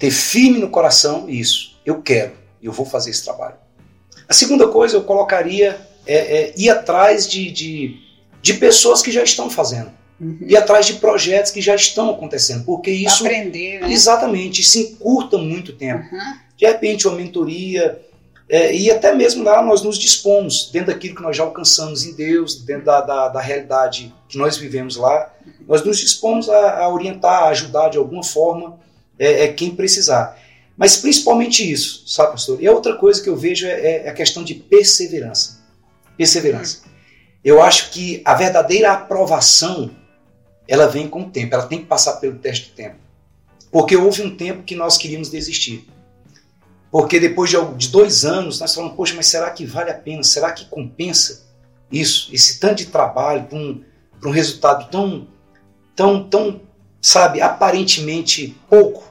[0.00, 1.78] ter firme no coração isso.
[1.84, 3.56] Eu quero, eu vou fazer esse trabalho.
[4.26, 8.00] A segunda coisa eu colocaria é, é ir atrás de, de,
[8.40, 9.90] de, pessoas que já estão fazendo.
[10.18, 10.38] Uhum.
[10.40, 12.64] Ir atrás de projetos que já estão acontecendo.
[12.64, 13.24] Porque isso.
[13.26, 13.92] Aprender, né?
[13.92, 16.02] Exatamente, isso encurta muito tempo.
[16.12, 16.34] Uhum.
[16.56, 18.00] De repente, uma mentoria.
[18.48, 22.14] É, e até mesmo lá nós nos dispomos, dentro daquilo que nós já alcançamos em
[22.14, 25.32] Deus, dentro da, da, da realidade que nós vivemos lá,
[25.68, 28.80] nós nos dispomos a, a orientar, a ajudar de alguma forma
[29.20, 30.40] é, é quem precisar.
[30.76, 32.60] Mas principalmente isso, sabe, pastor?
[32.62, 35.60] E a outra coisa que eu vejo é, é a questão de perseverança.
[36.16, 36.82] Perseverança.
[37.44, 39.90] Eu acho que a verdadeira aprovação,
[40.66, 42.96] ela vem com o tempo, ela tem que passar pelo teste do tempo.
[43.70, 45.86] Porque houve um tempo que nós queríamos desistir.
[46.90, 50.22] Porque depois de dois anos, nós falamos, poxa, mas será que vale a pena?
[50.22, 51.46] Será que compensa
[51.92, 52.30] isso?
[52.32, 53.84] Esse tanto de trabalho para um,
[54.24, 55.28] um resultado tão,
[55.94, 56.62] tão, tão,
[57.00, 59.09] sabe, aparentemente pouco?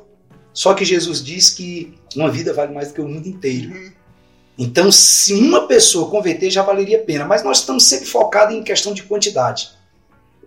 [0.59, 3.71] Só que Jesus diz que uma vida vale mais do que o mundo inteiro.
[3.71, 3.91] Uhum.
[4.57, 7.23] Então, se uma pessoa converter, já valeria a pena.
[7.23, 9.69] Mas nós estamos sempre focados em questão de quantidade.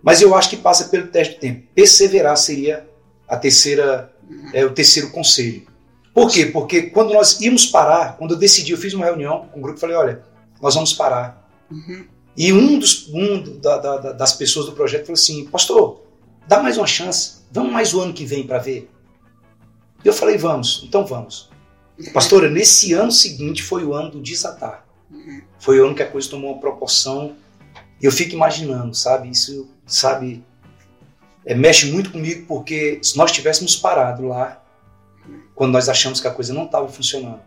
[0.03, 1.63] Mas eu acho que passa pelo teste do tempo.
[1.73, 2.87] Perseverar seria
[3.27, 4.51] a terceira, uhum.
[4.53, 5.65] é, o terceiro conselho.
[6.13, 6.45] Por quê?
[6.45, 9.79] Porque quando nós íamos parar, quando eu decidi, eu fiz uma reunião com o grupo
[9.79, 10.21] e falei, olha,
[10.61, 11.49] nós vamos parar.
[11.71, 12.05] Uhum.
[12.37, 16.03] E um, dos, um da, da, das pessoas do projeto falou assim, pastor,
[16.47, 18.92] dá mais uma chance, vamos mais o ano que vem para ver.
[20.03, 21.49] E eu falei, vamos, então vamos.
[22.13, 24.85] Pastora, nesse ano seguinte foi o ano do desatar.
[25.59, 27.35] Foi o ano que a coisa tomou uma proporção.
[28.01, 29.29] E eu fico imaginando, sabe?
[29.29, 30.43] Isso, sabe,
[31.45, 34.61] é, mexe muito comigo porque se nós tivéssemos parado lá,
[35.55, 37.39] quando nós achamos que a coisa não estava funcionando,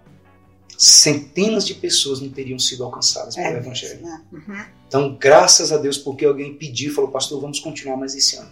[0.78, 4.02] centenas de pessoas não teriam sido alcançadas é, pelo Evangelho.
[4.02, 4.22] Né?
[4.32, 4.64] Uhum.
[4.86, 8.50] Então, graças a Deus, porque alguém pediu, falou, pastor, vamos continuar mais esse ano.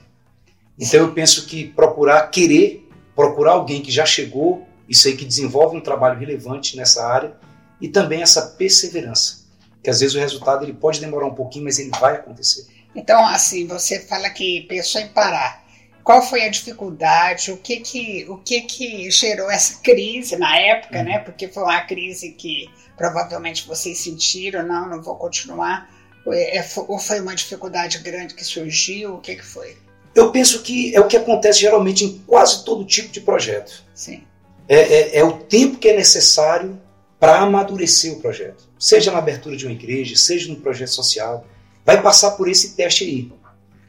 [0.79, 2.84] Então, eu penso que procurar querer
[3.15, 7.37] procurar alguém que já chegou, isso aí que desenvolve um trabalho relevante nessa área,
[7.81, 9.45] e também essa perseverança,
[9.83, 12.67] que às vezes o resultado ele pode demorar um pouquinho, mas ele vai acontecer.
[12.95, 15.65] Então, assim, você fala que pensou em parar.
[16.05, 17.51] Qual foi a dificuldade?
[17.51, 21.05] O que que, o que, que gerou essa crise na época, uhum.
[21.05, 21.19] né?
[21.19, 25.91] Porque foi uma crise que provavelmente vocês sentiram, não, não vou continuar.
[26.29, 29.15] É, ou foi uma dificuldade grande que surgiu?
[29.15, 29.77] O que, que foi?
[30.15, 33.83] Eu penso que é o que acontece geralmente em quase todo tipo de projeto.
[33.95, 34.23] Sim.
[34.69, 36.81] É, é, é o tempo que é necessário
[37.19, 38.69] para amadurecer o projeto.
[38.79, 41.47] Seja na abertura de uma igreja, seja num projeto social.
[41.85, 43.33] Vai passar por esse teste aí.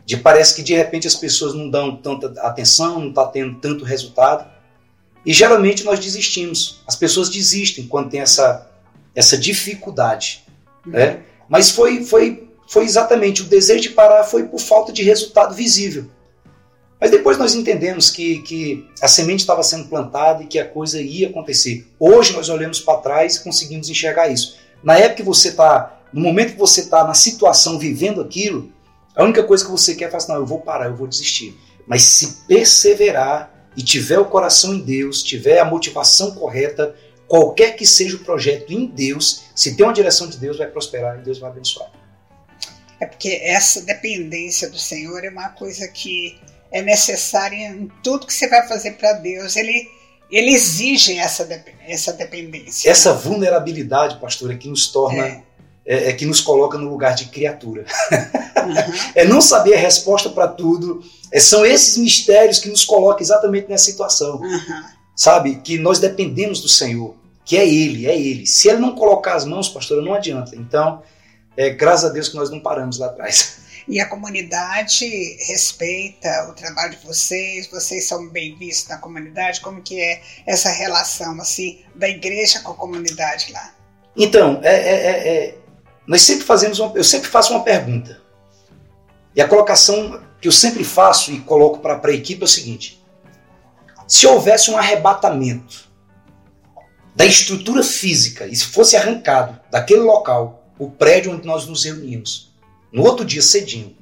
[0.06, 3.84] De parece que de repente as pessoas não dão tanta atenção, não está tendo tanto
[3.84, 4.50] resultado.
[5.26, 6.82] E geralmente nós desistimos.
[6.88, 8.70] As pessoas desistem quando tem essa,
[9.14, 10.44] essa dificuldade.
[10.86, 10.94] Uhum.
[10.94, 11.20] Né?
[11.50, 16.06] Mas foi, foi foi exatamente o desejo de parar foi por falta de resultado visível.
[17.00, 21.00] Mas depois nós entendemos que, que a semente estava sendo plantada e que a coisa
[21.00, 21.86] ia acontecer.
[22.00, 24.58] Hoje nós olhamos para trás e conseguimos enxergar isso.
[24.84, 28.72] Na época que você está, no momento que você está na situação vivendo aquilo,
[29.16, 31.08] a única coisa que você quer é falar assim, não, eu vou parar, eu vou
[31.08, 31.56] desistir.
[31.86, 36.96] Mas se perseverar e tiver o coração em Deus, tiver a motivação correta,
[37.28, 41.20] qualquer que seja o projeto em Deus, se tem uma direção de Deus, vai prosperar
[41.20, 41.90] e Deus vai abençoar.
[43.00, 46.38] É porque essa dependência do Senhor é uma coisa que
[46.72, 49.56] é necessária em tudo que você vai fazer para Deus.
[49.56, 49.90] Ele,
[50.32, 51.48] ele exige essa,
[51.88, 52.90] essa dependência.
[52.90, 55.26] Essa vulnerabilidade, pastor, é que nos torna.
[55.26, 55.46] É.
[55.88, 57.86] É, é que nos coloca no lugar de criatura.
[58.12, 58.94] Uhum.
[59.14, 61.04] é não saber a resposta para tudo.
[61.32, 64.38] É, são esses mistérios que nos colocam exatamente nessa situação.
[64.38, 64.84] Uhum.
[65.16, 65.58] Sabe?
[65.58, 67.16] Que nós dependemos do Senhor.
[67.46, 68.48] Que é Ele, é Ele.
[68.48, 70.56] Se Ele não colocar as mãos, pastor, não adianta.
[70.56, 71.04] Então,
[71.58, 73.64] é, graças a Deus que nós não paramos lá atrás.
[73.88, 75.06] E a comunidade
[75.46, 80.70] respeita o trabalho de vocês, vocês são bem vistos na comunidade, como que é essa
[80.70, 83.76] relação assim da igreja com a comunidade lá?
[84.18, 85.58] Então, é, é, é, é
[86.08, 88.20] nós sempre fazemos uma, eu sempre faço uma pergunta.
[89.36, 93.04] E a colocação que eu sempre faço e coloco para a equipe é o seguinte:
[94.08, 95.90] se houvesse um arrebatamento
[97.16, 102.54] da estrutura física e se fosse arrancado daquele local o prédio onde nós nos reunimos,
[102.92, 103.96] no outro dia cedinho,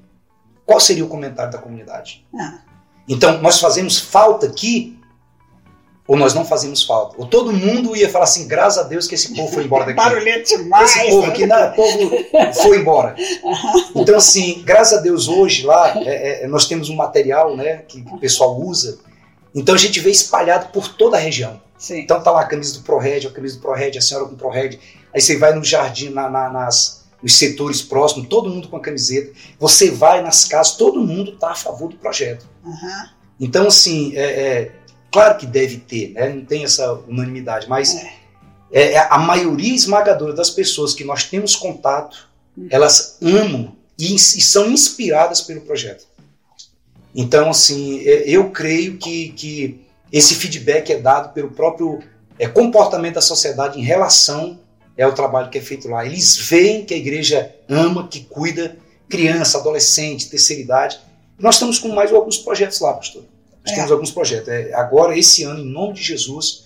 [0.66, 2.26] qual seria o comentário da comunidade?
[2.38, 2.60] Ah.
[3.08, 4.98] Então, nós fazemos falta aqui
[6.06, 7.16] ou nós não fazemos falta?
[7.18, 9.96] Ou todo mundo ia falar assim, graças a Deus que esse povo foi embora daqui.
[9.96, 10.96] Barulhento demais.
[10.96, 12.12] Esse povo aqui, não, o povo
[12.62, 13.16] foi embora.
[13.96, 18.04] Então, assim, graças a Deus hoje lá, é, é, nós temos um material né, que
[18.12, 19.00] o pessoal usa.
[19.56, 21.62] Então a gente vê espalhado por toda a região.
[21.78, 22.00] Sim.
[22.00, 24.80] Então tá lá a camisa do ProRed, a camisa do ProRed, a senhora com ProRed.
[25.14, 28.82] Aí você vai no jardim, na, na, nas, nos setores próximos, todo mundo com a
[28.82, 29.32] camiseta.
[29.60, 32.48] Você vai nas casas, todo mundo está a favor do projeto.
[32.66, 33.10] Uhum.
[33.40, 34.72] Então, assim, é, é,
[35.12, 36.30] claro que deve ter, né?
[36.30, 38.14] não tem essa unanimidade, mas é.
[38.72, 38.94] é.
[38.94, 42.68] é a maioria esmagadora das pessoas que nós temos contato, uhum.
[42.70, 46.06] elas amam e, e são inspiradas pelo projeto.
[47.16, 52.00] Então, assim, é, eu creio que, que esse feedback é dado pelo próprio
[52.40, 54.60] é, comportamento da sociedade em relação
[54.98, 56.06] é o trabalho que é feito lá.
[56.06, 58.78] Eles veem que a igreja ama, que cuida
[59.10, 61.00] criança, adolescente, terceira idade.
[61.40, 63.24] Nós estamos com mais alguns projetos lá, pastor.
[63.64, 63.76] Nós é.
[63.76, 64.50] temos alguns projetos.
[64.50, 66.66] É, agora, esse ano, em nome de Jesus,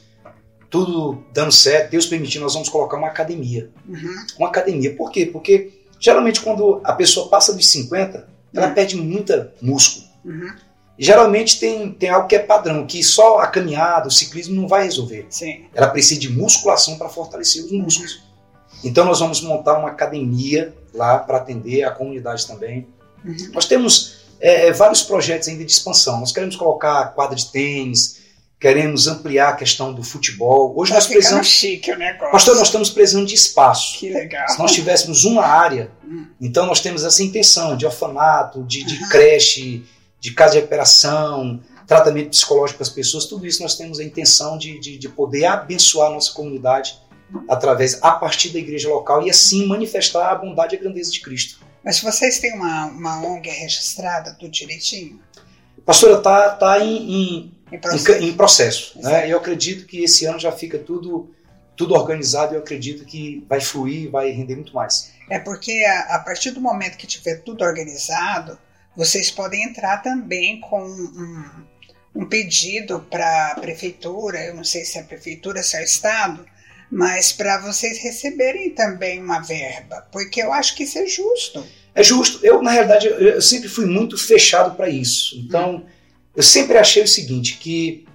[0.69, 3.69] tudo dando certo, Deus permitindo, nós vamos colocar uma academia.
[3.87, 4.25] Uhum.
[4.37, 4.95] Uma academia.
[4.95, 5.25] Por quê?
[5.25, 8.73] Porque geralmente quando a pessoa passa dos 50, ela uhum.
[8.73, 10.05] perde muita músculo.
[10.25, 10.53] Uhum.
[10.99, 14.83] Geralmente tem, tem algo que é padrão, que só a caminhada, o ciclismo não vai
[14.83, 15.27] resolver.
[15.29, 15.65] Sim.
[15.73, 18.23] Ela precisa de musculação para fortalecer os músculos.
[18.83, 22.87] Então nós vamos montar uma academia lá para atender a comunidade também.
[23.23, 23.35] Uhum.
[23.53, 26.19] Nós temos é, é, vários projetos ainda de expansão.
[26.19, 28.17] Nós queremos colocar quadra de tênis,
[28.59, 30.73] queremos ampliar a questão do futebol.
[30.75, 31.47] Hoje tá nós precisamos.
[31.47, 32.31] chique o negócio.
[32.31, 33.99] Pastor, nós estamos precisando de espaço.
[33.99, 34.47] Que legal.
[34.49, 36.25] Se nós tivéssemos uma área, hum.
[36.41, 39.09] então nós temos essa intenção de orfanato, de, de uhum.
[39.09, 39.85] creche
[40.19, 44.57] de casa de recuperação, tratamento psicológico para as pessoas, tudo isso nós temos a intenção
[44.57, 47.01] de, de, de, poder abençoar a nossa comunidade
[47.47, 51.21] através, a partir da igreja local e assim manifestar a bondade e a grandeza de
[51.21, 51.65] Cristo.
[51.83, 55.21] Mas vocês têm uma, uma ONG registrada tudo direitinho?
[55.85, 58.11] Pastora, está tá em, em, em processo.
[58.11, 59.31] Em, em processo né?
[59.31, 61.33] Eu acredito que esse ano já fica tudo,
[61.77, 65.13] tudo organizado e eu acredito que vai fluir vai render muito mais.
[65.29, 68.59] É porque a, a partir do momento que tiver tudo organizado,
[68.97, 71.45] vocês podem entrar também com um,
[72.15, 75.83] um pedido para a prefeitura, eu não sei se é a prefeitura, se é o
[75.83, 76.43] Estado,
[76.91, 81.63] mas para vocês receberem também uma verba, porque eu acho que isso é justo.
[81.93, 82.43] É justo.
[82.43, 85.35] Eu, na realidade, eu sempre fui muito fechado para isso.
[85.39, 85.85] Então, hum.
[86.35, 88.05] eu sempre achei o seguinte, que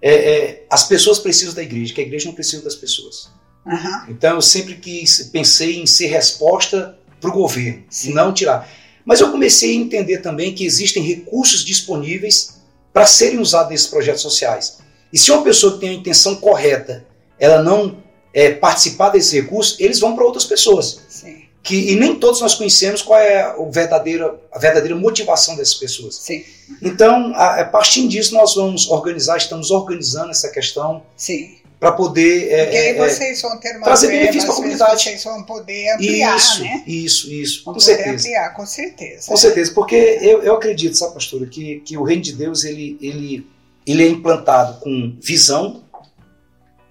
[0.00, 3.30] é, é, as pessoas precisam da igreja, que a igreja não precisa das pessoas.
[3.64, 4.10] Uhum.
[4.10, 8.12] Então, eu sempre quis, pensei em ser resposta para o governo, Sim.
[8.12, 8.68] não tirar.
[9.04, 12.60] Mas eu comecei a entender também que existem recursos disponíveis
[12.92, 14.78] para serem usados nesses projetos sociais.
[15.12, 17.04] E se uma pessoa tem a intenção correta,
[17.38, 17.98] ela não
[18.32, 21.00] é, participar desses recursos, eles vão para outras pessoas.
[21.08, 21.42] Sim.
[21.62, 26.16] Que, e nem todos nós conhecemos qual é a verdadeira, a verdadeira motivação dessas pessoas.
[26.16, 26.44] Sim.
[26.80, 31.02] Então, a, a partir disso, nós vamos organizar, estamos organizando essa questão.
[31.16, 34.54] Sim para poder é, Porque aí é, vocês vão ter uma trazer benefício para a
[34.54, 35.02] comunidade.
[35.02, 36.84] Vocês vão poder ampliar, isso, né?
[36.86, 38.10] Isso, isso, vão com certeza.
[38.14, 39.26] Ampliar, com certeza.
[39.26, 42.96] Com certeza, porque eu, eu acredito, sabe, pastora, que, que o reino de Deus ele,
[43.02, 43.50] ele,
[43.84, 45.82] ele é implantado com visão,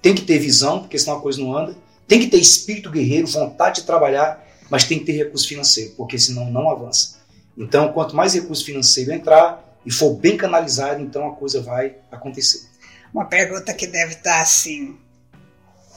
[0.02, 1.74] tem que ter visão, porque senão a coisa não anda,
[2.06, 6.20] tem que ter espírito guerreiro, vontade de trabalhar, mas tem que ter recurso financeiro, porque
[6.20, 7.22] senão não avança.
[7.58, 12.71] Então, quanto mais recurso financeiro entrar e for bem canalizado, então a coisa vai acontecer.
[13.14, 14.98] Uma pergunta que deve estar assim,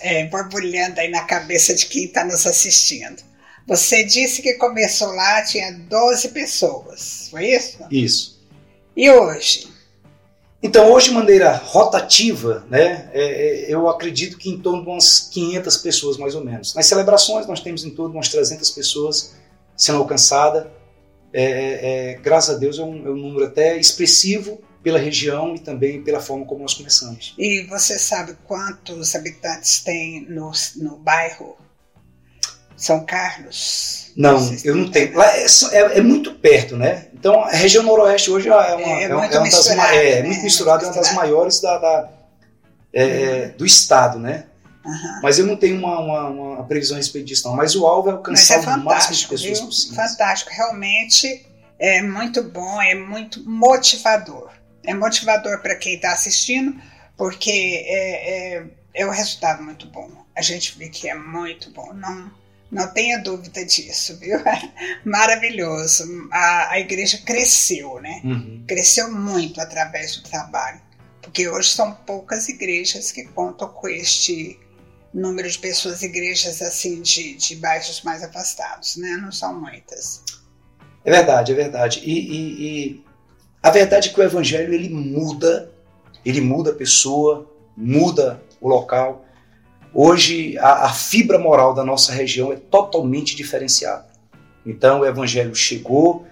[0.00, 3.22] é, borbulhando aí na cabeça de quem está nos assistindo.
[3.66, 7.78] Você disse que começou lá, tinha 12 pessoas, foi isso?
[7.90, 8.44] Isso.
[8.96, 9.72] E hoje?
[10.62, 15.20] Então, hoje, de maneira rotativa, né, é, é, eu acredito que em torno de umas
[15.20, 16.74] 500 pessoas, mais ou menos.
[16.74, 19.34] Nas celebrações, nós temos em torno de umas 300 pessoas
[19.76, 20.66] sendo alcançadas.
[21.32, 25.54] É, é, é, graças a Deus, é um, é um número até expressivo pela região
[25.54, 27.34] e também pela forma como nós começamos.
[27.38, 31.56] E você sabe quantos habitantes tem no, no bairro
[32.76, 34.12] São Carlos?
[34.14, 35.16] Não, eu não tenho.
[35.16, 37.08] Lá é, é, é, muito perto, né?
[37.14, 40.42] Então a região noroeste hoje é uma, é, é, é muito, misturado, das, é, muito
[40.42, 42.10] misturada, é uma das maiores da, da
[42.94, 43.56] uhum.
[43.56, 44.44] do estado, né?
[44.84, 45.20] Uhum.
[45.22, 47.56] Mas eu não tenho uma, uma, uma, previsão a respeito disso, não.
[47.56, 49.66] Mas o alvo é alcançar é o máximo de pessoas viu?
[49.66, 49.96] possível.
[49.96, 51.46] Fantástico, realmente
[51.78, 54.50] é muito bom, é muito motivador.
[54.86, 56.80] É motivador para quem está assistindo,
[57.16, 60.10] porque é, é, é um resultado muito bom.
[60.36, 61.92] A gente vê que é muito bom.
[61.94, 62.30] Não,
[62.70, 64.38] não tenha dúvida disso, viu?
[65.04, 66.28] Maravilhoso.
[66.30, 68.20] A, a igreja cresceu, né?
[68.24, 68.64] Uhum.
[68.66, 70.80] Cresceu muito através do trabalho.
[71.22, 74.58] Porque hoje são poucas igrejas que contam com este
[75.12, 79.16] número de pessoas, igrejas assim, de, de bairros mais afastados, né?
[79.22, 80.22] Não são muitas.
[81.04, 82.00] É verdade, é verdade.
[82.04, 83.03] E, e, e
[83.64, 85.72] a verdade é que o evangelho ele muda,
[86.22, 89.24] ele muda a pessoa, muda o local.
[89.94, 94.04] Hoje, a, a fibra moral da nossa região é totalmente diferenciada.
[94.66, 96.26] Então, o evangelho chegou,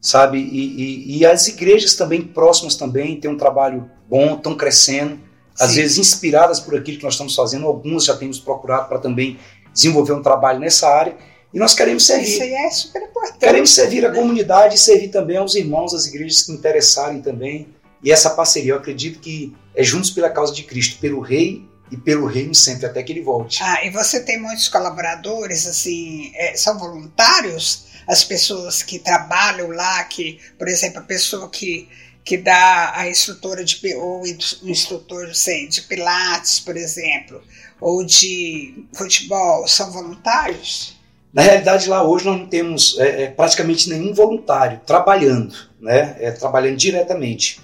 [0.00, 0.38] sabe?
[0.38, 5.18] E, e, e, as igrejas também próximas também têm um trabalho bom, estão crescendo,
[5.58, 5.80] às Sim.
[5.80, 7.66] vezes inspiradas por aquilo que nós estamos fazendo.
[7.66, 9.40] Algumas já temos procurado para também
[9.72, 11.16] desenvolver um trabalho nessa área.
[11.56, 12.28] E nós queremos servir.
[12.28, 13.38] Isso aí é super importante.
[13.38, 17.74] Queremos servir a comunidade e servir também aos irmãos, às igrejas que interessarem também.
[18.02, 21.96] E essa parceria, eu acredito que é juntos pela causa de Cristo, pelo Rei e
[21.96, 23.62] pelo reino sempre até que ele volte.
[23.62, 27.86] Ah, e você tem muitos colaboradores, assim, é, são voluntários?
[28.06, 31.88] As pessoas que trabalham lá, que, por exemplo, a pessoa que,
[32.22, 37.40] que dá a instrutora de ou o instrutor de pilates, por exemplo,
[37.80, 40.95] ou de futebol, são voluntários?
[41.36, 46.16] Na realidade, lá hoje nós não temos é, é, praticamente nenhum voluntário trabalhando, né?
[46.18, 47.60] É, trabalhando diretamente.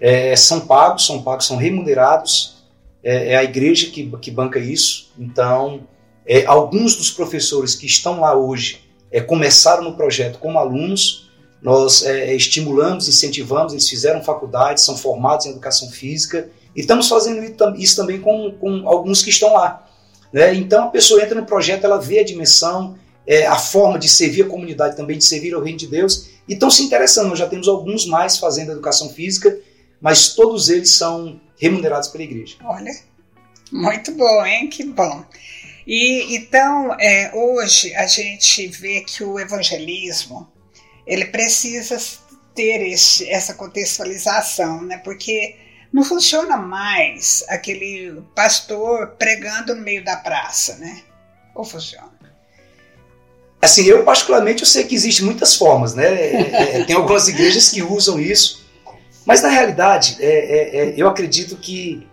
[0.00, 2.66] É, são pagos, são pagos, são remunerados
[3.04, 5.12] é, é a igreja que, que banca isso.
[5.16, 5.86] Então,
[6.26, 8.80] é, alguns dos professores que estão lá hoje
[9.12, 11.30] é, começaram no projeto como alunos,
[11.62, 17.40] nós é, estimulamos, incentivamos, eles fizeram faculdade, são formados em educação física, e estamos fazendo
[17.78, 19.85] isso também com, com alguns que estão lá.
[20.36, 20.54] Né?
[20.54, 24.42] Então, a pessoa entra no projeto, ela vê a dimensão, é, a forma de servir
[24.42, 27.30] a comunidade também, de servir ao reino de Deus, e estão se interessando.
[27.30, 29.58] Nós já temos alguns mais fazendo educação física,
[29.98, 32.56] mas todos eles são remunerados pela igreja.
[32.62, 32.94] Olha,
[33.72, 34.68] muito bom, hein?
[34.68, 35.24] Que bom.
[35.86, 40.46] E então, é, hoje a gente vê que o evangelismo
[41.06, 41.96] ele precisa
[42.54, 44.98] ter esse, essa contextualização, né?
[44.98, 45.56] Porque
[45.96, 51.00] não funciona mais aquele pastor pregando no meio da praça, né?
[51.54, 52.12] Ou funciona?
[53.62, 56.04] Assim, eu particularmente eu sei que existem muitas formas, né?
[56.04, 58.66] É, é, tem algumas igrejas que usam isso,
[59.24, 62.06] mas na realidade, é, é, é, eu acredito que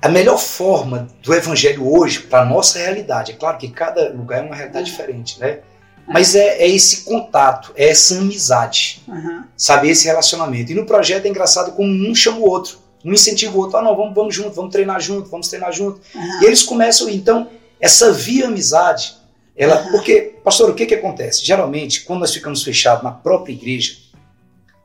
[0.00, 4.38] a melhor forma do evangelho hoje, para a nossa realidade, é claro que cada lugar
[4.38, 5.58] é uma realidade diferente, né?
[6.06, 9.44] Mas é, é esse contato, é essa amizade, uhum.
[9.54, 9.90] sabe?
[9.90, 10.72] Esse relacionamento.
[10.72, 13.76] E no projeto é engraçado como um chama o outro, um incentiva o outro.
[13.78, 16.00] Ah, não, vamos, vamos junto, vamos treinar junto, vamos treinar junto.
[16.14, 16.42] Uhum.
[16.42, 17.48] E eles começam, então,
[17.80, 19.16] essa via amizade,
[19.56, 19.90] ela, uhum.
[19.90, 21.44] porque, pastor, o que que acontece?
[21.44, 23.96] Geralmente, quando nós ficamos fechados na própria igreja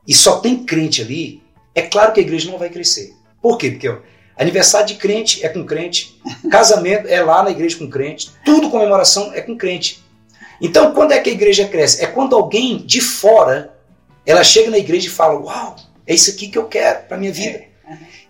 [0.06, 1.42] e só tem crente ali,
[1.74, 3.14] é claro que a igreja não vai crescer.
[3.42, 3.70] Por quê?
[3.70, 3.98] Porque ó,
[4.36, 9.32] aniversário de crente é com crente, casamento é lá na igreja com crente, tudo comemoração
[9.34, 10.02] é com crente.
[10.60, 12.02] Então, quando é que a igreja cresce?
[12.02, 13.74] É quando alguém de fora
[14.24, 17.32] ela chega na igreja e fala: Uau, é isso aqui que eu quero para minha
[17.32, 17.58] vida.
[17.58, 17.68] É.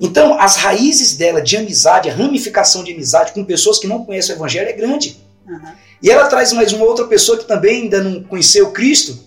[0.00, 4.34] Então, as raízes dela de amizade, a ramificação de amizade com pessoas que não conhecem
[4.34, 5.16] o evangelho é grande.
[5.46, 5.72] Uhum.
[6.02, 9.18] E ela traz mais uma outra pessoa que também ainda não conheceu Cristo,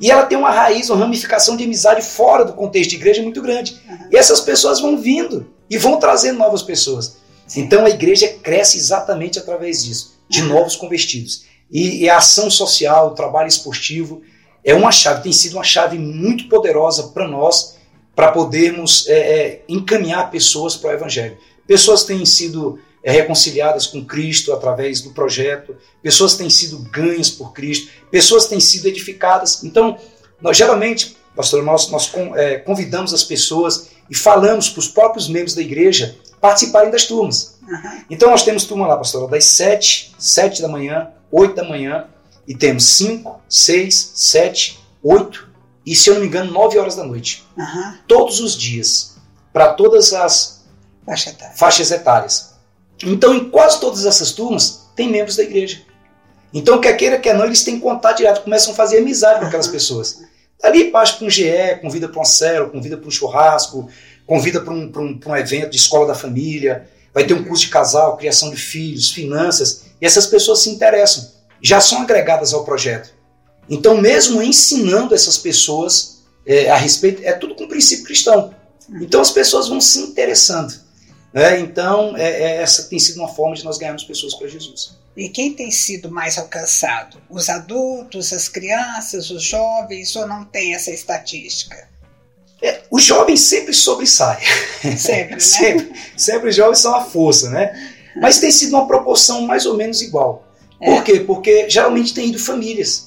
[0.00, 3.40] e ela tem uma raiz, uma ramificação de amizade fora do contexto de igreja muito
[3.40, 3.80] grande.
[3.88, 4.08] Uhum.
[4.12, 7.16] E essas pessoas vão vindo e vão trazendo novas pessoas.
[7.46, 7.62] Sim.
[7.62, 10.48] Então a igreja cresce exatamente através disso, de uhum.
[10.48, 11.44] novos convertidos.
[11.70, 14.22] E, e, a ação social, o trabalho esportivo,
[14.62, 17.75] é uma chave, tem sido uma chave muito poderosa para nós,
[18.16, 21.36] para podermos é, é, encaminhar pessoas para o Evangelho.
[21.66, 27.52] Pessoas têm sido é, reconciliadas com Cristo através do projeto, pessoas têm sido ganhas por
[27.52, 29.62] Cristo, pessoas têm sido edificadas.
[29.62, 29.98] Então,
[30.40, 35.54] nós geralmente, pastor, nós, nós é, convidamos as pessoas e falamos para os próprios membros
[35.54, 37.58] da igreja participarem das turmas.
[37.68, 38.02] Uhum.
[38.08, 42.06] Então nós temos turma lá, pastor, das 7, 7 da manhã, 8 da manhã,
[42.46, 45.48] e temos 5, 6, 7, 8
[45.86, 47.46] e, se eu não me engano, 9 horas da noite.
[47.56, 47.94] Uhum.
[48.08, 49.16] Todos os dias,
[49.52, 50.56] para todas as
[51.06, 52.56] Faixa faixas etárias.
[53.04, 55.82] Então, em quase todas essas turmas, tem membros da igreja.
[56.52, 59.68] Então, quer queira, quer não, eles têm contato direto, começam a fazer amizade com aquelas
[59.68, 60.20] pessoas.
[60.60, 63.88] Ali passa para um GE, convida para um celo, convida para um churrasco,
[64.26, 67.70] convida para um, um, um evento de escola da família, vai ter um curso de
[67.70, 71.30] casal, criação de filhos, finanças, e essas pessoas se interessam,
[71.62, 73.14] já são agregadas ao projeto.
[73.68, 78.54] Então, mesmo ensinando essas pessoas é, a respeito, é tudo com princípio cristão.
[79.00, 80.72] Então, as pessoas vão se interessando.
[81.32, 81.60] Né?
[81.60, 84.96] Então, é, é, essa tem sido uma forma de nós ganharmos pessoas para Jesus.
[85.16, 87.20] E quem tem sido mais alcançado?
[87.28, 91.88] Os adultos, as crianças, os jovens, ou não tem essa estatística?
[92.62, 94.46] É, os jovens sempre sobressaem.
[94.96, 95.40] Sempre, né?
[95.40, 97.94] sempre, sempre os jovens são a força, né?
[98.16, 100.46] Mas tem sido uma proporção mais ou menos igual.
[100.80, 100.86] É.
[100.86, 101.20] Por quê?
[101.20, 103.05] Porque geralmente tem ido famílias.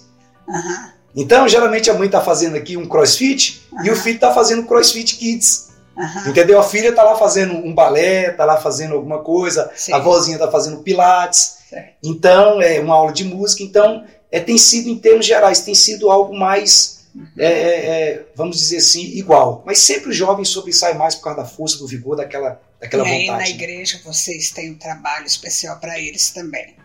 [0.49, 0.89] Uhum.
[1.15, 3.85] Então, geralmente a mãe está fazendo aqui um crossfit uhum.
[3.85, 5.69] e o filho está fazendo crossfit kids.
[5.95, 6.31] Uhum.
[6.31, 6.59] Entendeu?
[6.59, 9.93] A filha está lá fazendo um balé, está lá fazendo alguma coisa, Sim.
[9.93, 11.57] a vozinha está fazendo pilates.
[11.69, 11.93] Certo.
[12.03, 13.63] Então, é uma aula de música.
[13.63, 17.27] Então, é, tem sido, em termos gerais, tem sido algo mais, uhum.
[17.37, 19.61] é, é, é vamos dizer assim, igual.
[19.65, 23.05] Mas sempre os jovens sobressaem mais por causa da força, do vigor, daquela, daquela e
[23.05, 23.25] vontade.
[23.25, 26.75] E aí, na igreja, vocês têm um trabalho especial para eles também.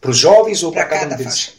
[0.00, 1.55] Para os jovens ou para cada, cada um deles?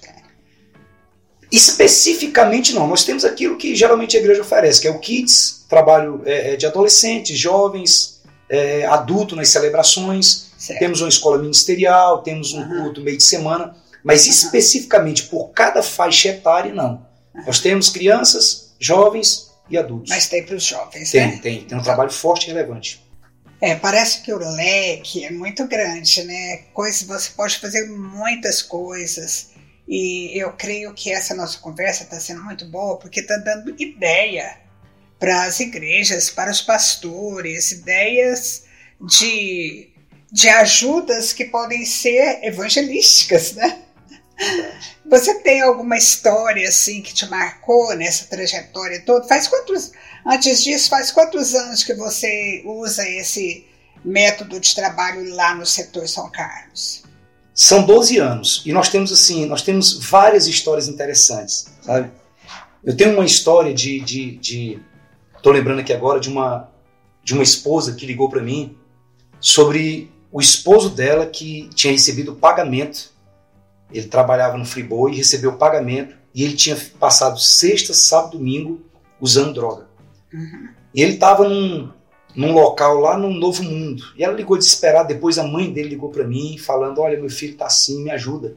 [1.51, 6.21] Especificamente não, nós temos aquilo que geralmente a igreja oferece, que é o Kids, trabalho
[6.25, 10.79] é, é de adolescentes, jovens, é, adulto nas celebrações, certo.
[10.79, 12.83] temos uma escola ministerial, temos um uhum.
[12.83, 14.31] culto meio de semana, mas uhum.
[14.31, 17.05] especificamente por cada faixa etária, não.
[17.33, 17.45] Uhum.
[17.45, 20.09] Nós temos crianças, jovens e adultos.
[20.09, 21.39] Mas tem para os jovens, tem, né?
[21.41, 23.05] Tem, tem um trabalho forte e relevante.
[23.59, 26.57] É, parece que o leque é muito grande, né?
[26.73, 29.49] Coisas, você pode fazer muitas coisas.
[29.87, 34.59] E eu creio que essa nossa conversa está sendo muito boa porque está dando ideia
[35.17, 38.63] para as igrejas, para os pastores, ideias
[38.99, 39.89] de,
[40.31, 43.83] de ajudas que podem ser evangelísticas, né?
[45.05, 49.27] Você tem alguma história assim que te marcou nessa trajetória toda?
[49.27, 49.91] Faz quantos
[50.25, 53.65] antes disso, faz quantos anos que você usa esse
[54.03, 57.06] método de trabalho lá no setor São Carlos?
[57.59, 62.11] São 12 anos e nós temos assim, nós temos várias histórias interessantes, sabe?
[62.83, 64.79] Eu tenho uma história de, de, de
[65.41, 66.69] tô lembrando aqui agora de uma
[67.23, 68.77] de uma esposa que ligou para mim
[69.39, 73.11] sobre o esposo dela que tinha recebido pagamento.
[73.91, 78.81] Ele trabalhava no Friboi e recebeu pagamento e ele tinha passado sexta, sábado, domingo
[79.19, 79.87] usando droga.
[80.31, 80.69] Uhum.
[80.93, 81.91] E ele estava num,
[82.37, 84.03] num local lá no Novo Mundo.
[84.15, 85.11] E ela ligou desesperada.
[85.11, 88.55] Depois a mãe dele ligou para mim, falando: Olha, meu filho está assim, me ajuda.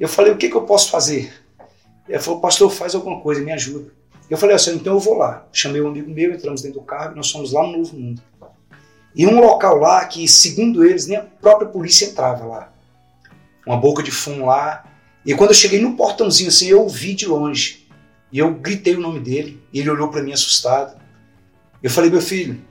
[0.00, 1.30] Eu falei: O que, que eu posso fazer?
[2.08, 3.92] Ela falou: Pastor, faz alguma coisa, me ajuda.
[4.30, 5.46] Eu falei assim: Então eu vou lá.
[5.52, 8.22] Chamei um amigo meu, entramos dentro do carro e nós fomos lá no Novo Mundo.
[9.14, 12.72] E um local lá que, segundo eles, nem a própria polícia entrava lá.
[13.66, 14.84] Uma boca de fumo lá.
[15.26, 17.86] E quando eu cheguei no portãozinho assim, eu ouvi de longe.
[18.32, 19.62] E eu gritei o nome dele.
[19.70, 21.01] E ele olhou para mim assustado.
[21.82, 22.62] Eu falei, meu filho,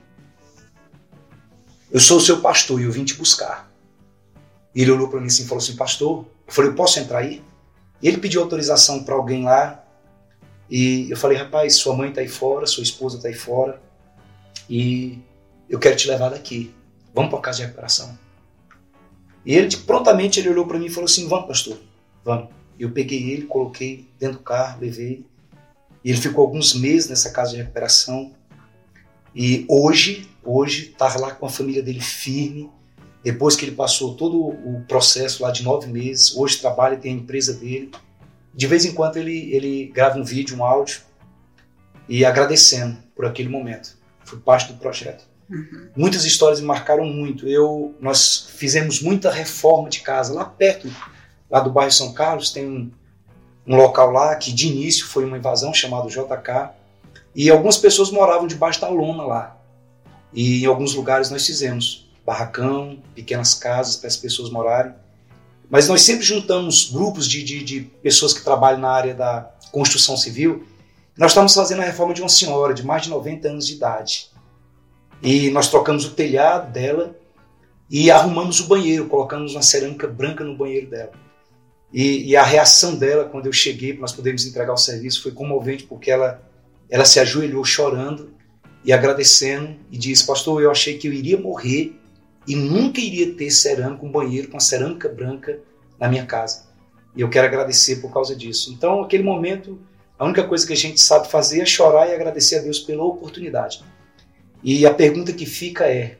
[1.90, 3.70] eu sou o seu pastor e eu vim te buscar.
[4.74, 7.18] E ele olhou para mim assim e falou assim, pastor, eu falei, eu posso entrar
[7.18, 7.42] aí?
[8.00, 9.84] E ele pediu autorização para alguém lá.
[10.70, 13.80] E eu falei, rapaz, sua mãe está aí fora, sua esposa está aí fora.
[14.68, 15.18] E
[15.68, 16.74] eu quero te levar daqui.
[17.14, 18.18] Vamos para a casa de recuperação.
[19.44, 21.76] E ele, prontamente, ele olhou para mim e falou assim, vamos, pastor,
[22.24, 22.48] vamos.
[22.78, 25.26] Eu peguei ele, coloquei dentro do carro, levei.
[26.02, 28.32] E ele ficou alguns meses nessa casa de recuperação.
[29.34, 32.70] E hoje, hoje está lá com a família dele firme.
[33.22, 37.16] Depois que ele passou todo o processo lá de nove meses, hoje trabalha, tem a
[37.16, 37.90] empresa dele.
[38.54, 41.00] De vez em quando ele, ele grava um vídeo, um áudio
[42.08, 43.96] e agradecendo por aquele momento.
[44.24, 45.24] Foi parte do projeto.
[45.48, 45.88] Uhum.
[45.96, 47.46] Muitas histórias me marcaram muito.
[47.46, 50.92] Eu, nós fizemos muita reforma de casa lá perto,
[51.48, 52.50] lá do bairro São Carlos.
[52.50, 52.90] Tem um,
[53.66, 56.81] um local lá que de início foi uma invasão chamado JK
[57.34, 59.58] e algumas pessoas moravam debaixo da lona lá.
[60.32, 64.94] E em alguns lugares nós fizemos barracão, pequenas casas para as pessoas morarem.
[65.68, 70.16] Mas nós sempre juntamos grupos de, de, de, pessoas que trabalham na área da construção
[70.16, 70.66] civil.
[71.16, 74.30] Nós estávamos fazendo a reforma de uma senhora de mais de 90 anos de idade.
[75.22, 77.16] E nós trocamos o telhado dela
[77.88, 81.12] e arrumamos o banheiro, colocamos uma cerâmica branca no banheiro dela.
[81.92, 85.32] E, e, a reação dela, quando eu cheguei, para nós podermos entregar o serviço, foi
[85.32, 86.42] comovente, porque ela,
[86.92, 88.34] ela se ajoelhou chorando
[88.84, 91.98] e agradecendo e disse: Pastor, eu achei que eu iria morrer
[92.46, 95.58] e nunca iria ter cerâmica, um banheiro com a cerâmica branca
[95.98, 96.66] na minha casa.
[97.16, 98.70] E eu quero agradecer por causa disso.
[98.74, 99.80] Então, aquele momento,
[100.18, 103.02] a única coisa que a gente sabe fazer é chorar e agradecer a Deus pela
[103.02, 103.82] oportunidade.
[104.62, 106.18] E a pergunta que fica é: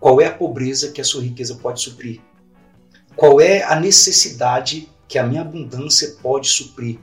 [0.00, 2.22] qual é a pobreza que a sua riqueza pode suprir?
[3.14, 6.98] Qual é a necessidade que a minha abundância pode suprir?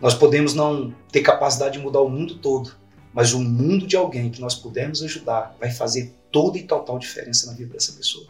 [0.00, 2.76] Nós podemos não ter capacidade de mudar o mundo todo,
[3.12, 7.46] mas o mundo de alguém que nós pudermos ajudar vai fazer toda e total diferença
[7.46, 8.26] na vida dessa pessoa.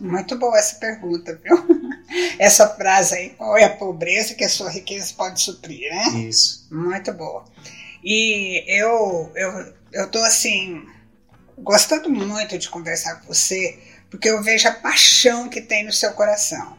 [0.00, 1.56] Muito boa essa pergunta, viu?
[2.38, 6.20] Essa frase aí, qual é a pobreza que a sua riqueza pode suprir, né?
[6.20, 6.68] Isso.
[6.70, 7.44] Muito boa.
[8.04, 10.86] E eu, eu, eu tô assim,
[11.58, 13.78] gostando muito de conversar com você,
[14.10, 16.76] porque eu vejo a paixão que tem no seu coração.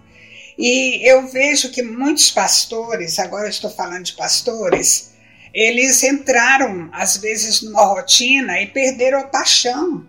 [0.58, 5.12] E eu vejo que muitos pastores, agora eu estou falando de pastores,
[5.54, 10.08] eles entraram às vezes numa rotina e perderam a paixão.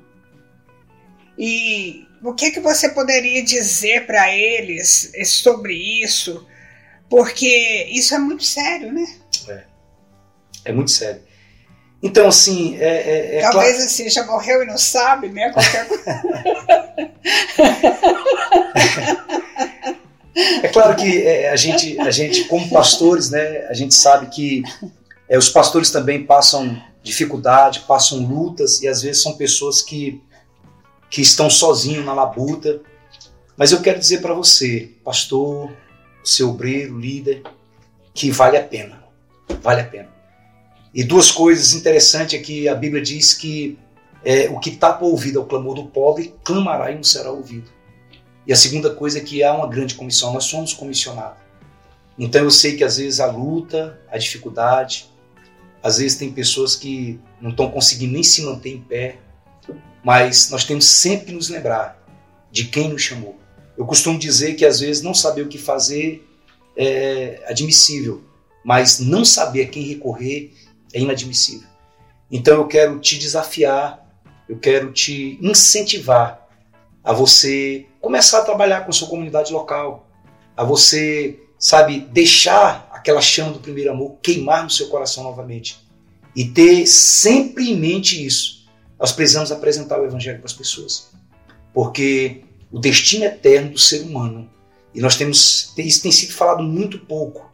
[1.38, 6.46] E o que, que você poderia dizer para eles sobre isso?
[7.10, 9.06] Porque isso é muito sério, né?
[9.48, 9.64] É,
[10.66, 11.22] é muito sério.
[12.02, 12.76] Então, assim.
[12.78, 13.84] É, é, é Talvez claro...
[13.84, 15.50] assim, já morreu e não sabe, né?
[15.50, 15.86] Qualquer...
[20.34, 24.62] é claro que é, a, gente, a gente, como pastores, né, a gente sabe que
[25.28, 30.22] é, os pastores também passam dificuldade, passam lutas, e às vezes são pessoas que,
[31.10, 32.80] que estão sozinhos na labuta.
[33.56, 35.72] Mas eu quero dizer para você, pastor,
[36.22, 37.42] seu obreiro, líder,
[38.14, 39.02] que vale a pena.
[39.62, 40.08] Vale a pena.
[40.94, 43.78] E duas coisas interessantes é que a Bíblia diz que
[44.24, 47.70] é, o que tapa o ouvido ao clamor do pobre, clamará e não será ouvido.
[48.48, 51.38] E a segunda coisa é que há uma grande comissão, nós somos comissionados.
[52.18, 55.06] Então eu sei que às vezes a luta, a dificuldade,
[55.82, 59.18] às vezes tem pessoas que não estão conseguindo nem se manter em pé,
[60.02, 62.02] mas nós temos sempre que nos lembrar
[62.50, 63.38] de quem nos chamou.
[63.76, 66.26] Eu costumo dizer que às vezes não saber o que fazer
[66.74, 68.24] é admissível,
[68.64, 70.54] mas não saber a quem recorrer
[70.94, 71.68] é inadmissível.
[72.30, 74.04] Então eu quero te desafiar,
[74.48, 76.48] eu quero te incentivar
[77.04, 80.08] a você começar a trabalhar com a sua comunidade local,
[80.56, 85.78] a você, sabe, deixar aquela chama do primeiro amor queimar no seu coração novamente
[86.34, 88.66] e ter sempre em mente isso.
[88.98, 91.10] Nós precisamos apresentar o evangelho para as pessoas,
[91.72, 94.50] porque o destino eterno do ser humano
[94.94, 97.50] e nós temos isso tem sido falado muito pouco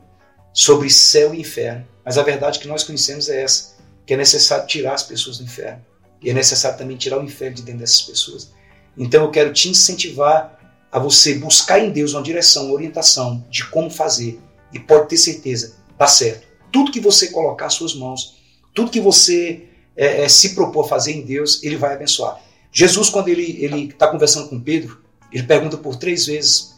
[0.52, 1.86] sobre céu e inferno.
[2.04, 3.76] Mas a verdade que nós conhecemos é essa,
[4.06, 5.84] que é necessário tirar as pessoas do inferno.
[6.22, 8.52] E é necessário também tirar o inferno de dentro dessas pessoas.
[8.96, 10.58] Então eu quero te incentivar
[10.90, 14.40] a você buscar em Deus uma direção, uma orientação de como fazer.
[14.72, 16.46] E pode ter certeza, dá certo.
[16.72, 18.36] Tudo que você colocar às suas mãos,
[18.72, 22.40] tudo que você é, é, se propor a fazer em Deus, Ele vai abençoar.
[22.72, 25.00] Jesus, quando ele está conversando com Pedro,
[25.32, 26.74] ele pergunta por três vezes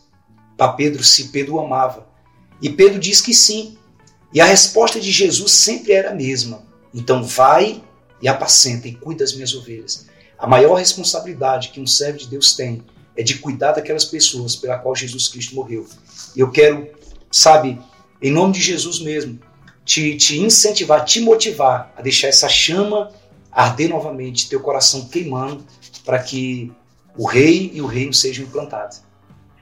[0.56, 2.06] para Pedro se Pedro o amava.
[2.60, 3.78] E Pedro diz que sim.
[4.32, 6.66] E a resposta de Jesus sempre era a mesma.
[6.92, 7.82] Então vai
[8.20, 10.06] e apacenta e cuida das minhas ovelhas.
[10.38, 12.82] A maior responsabilidade que um servo de Deus tem
[13.16, 15.86] é de cuidar daquelas pessoas pela qual Jesus Cristo morreu.
[16.34, 16.88] E eu quero,
[17.30, 17.80] sabe,
[18.20, 19.38] em nome de Jesus mesmo,
[19.84, 23.10] te, te incentivar, te motivar a deixar essa chama
[23.56, 25.64] arder novamente, teu coração queimando,
[26.04, 26.70] para que
[27.16, 29.00] o rei e o reino sejam implantados.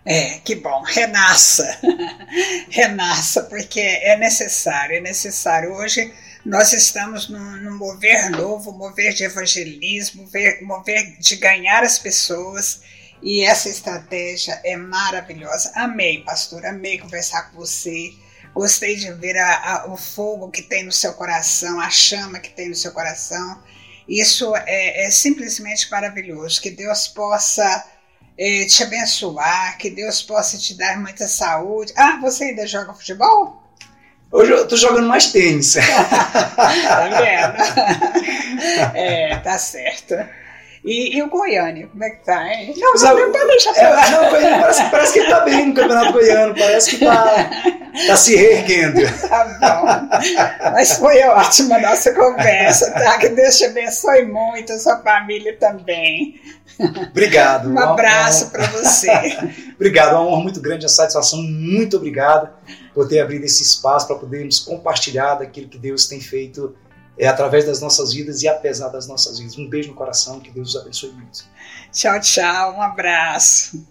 [0.05, 1.79] É, que bom, renasça,
[2.69, 5.73] renasça, porque é necessário, é necessário.
[5.73, 6.13] Hoje
[6.45, 12.83] nós estamos num, num mover novo, mover de evangelismo, mover, mover de ganhar as pessoas,
[13.23, 15.73] e essa estratégia é maravilhosa.
[15.75, 18.13] Amei, pastor, amei conversar com você.
[18.53, 22.51] Gostei de ver a, a, o fogo que tem no seu coração, a chama que
[22.51, 23.63] tem no seu coração.
[24.07, 26.61] Isso é, é simplesmente maravilhoso.
[26.61, 27.87] Que Deus possa
[28.37, 31.95] eh, te abençoar, que Deus possa te dar muita saúde.
[31.97, 33.64] Ah, você ainda joga futebol?
[34.35, 35.75] Hoje eu tô jogando mais tênis.
[35.79, 37.55] tá vendo?
[38.99, 40.17] é, tá certo.
[40.85, 42.75] E, e, o Goiânia, como é que tá, hein?
[42.77, 46.13] Não, não, não pode deixar é, não, Goiânia parece, parece que tá bem no Campeonato
[46.13, 47.51] Goiano, parece que tá,
[48.07, 49.01] tá se reerguendo.
[49.27, 50.73] Tá bom.
[50.73, 53.17] Mas foi ótima a nossa conversa, tá?
[53.17, 56.39] Que Deus te abençoe muito, a sua família também.
[57.11, 57.71] Obrigado.
[57.71, 59.11] Um abraço para você.
[59.77, 61.43] obrigado, é uma honra muito grande, a satisfação.
[61.43, 62.51] Muito obrigado
[62.93, 66.75] por ter abrido esse espaço para podermos compartilhar daquilo que Deus tem feito
[67.19, 69.57] é através das nossas vidas e apesar das nossas vidas.
[69.57, 71.45] Um beijo no coração, que Deus os abençoe muito.
[71.93, 73.87] Tchau, tchau, um abraço.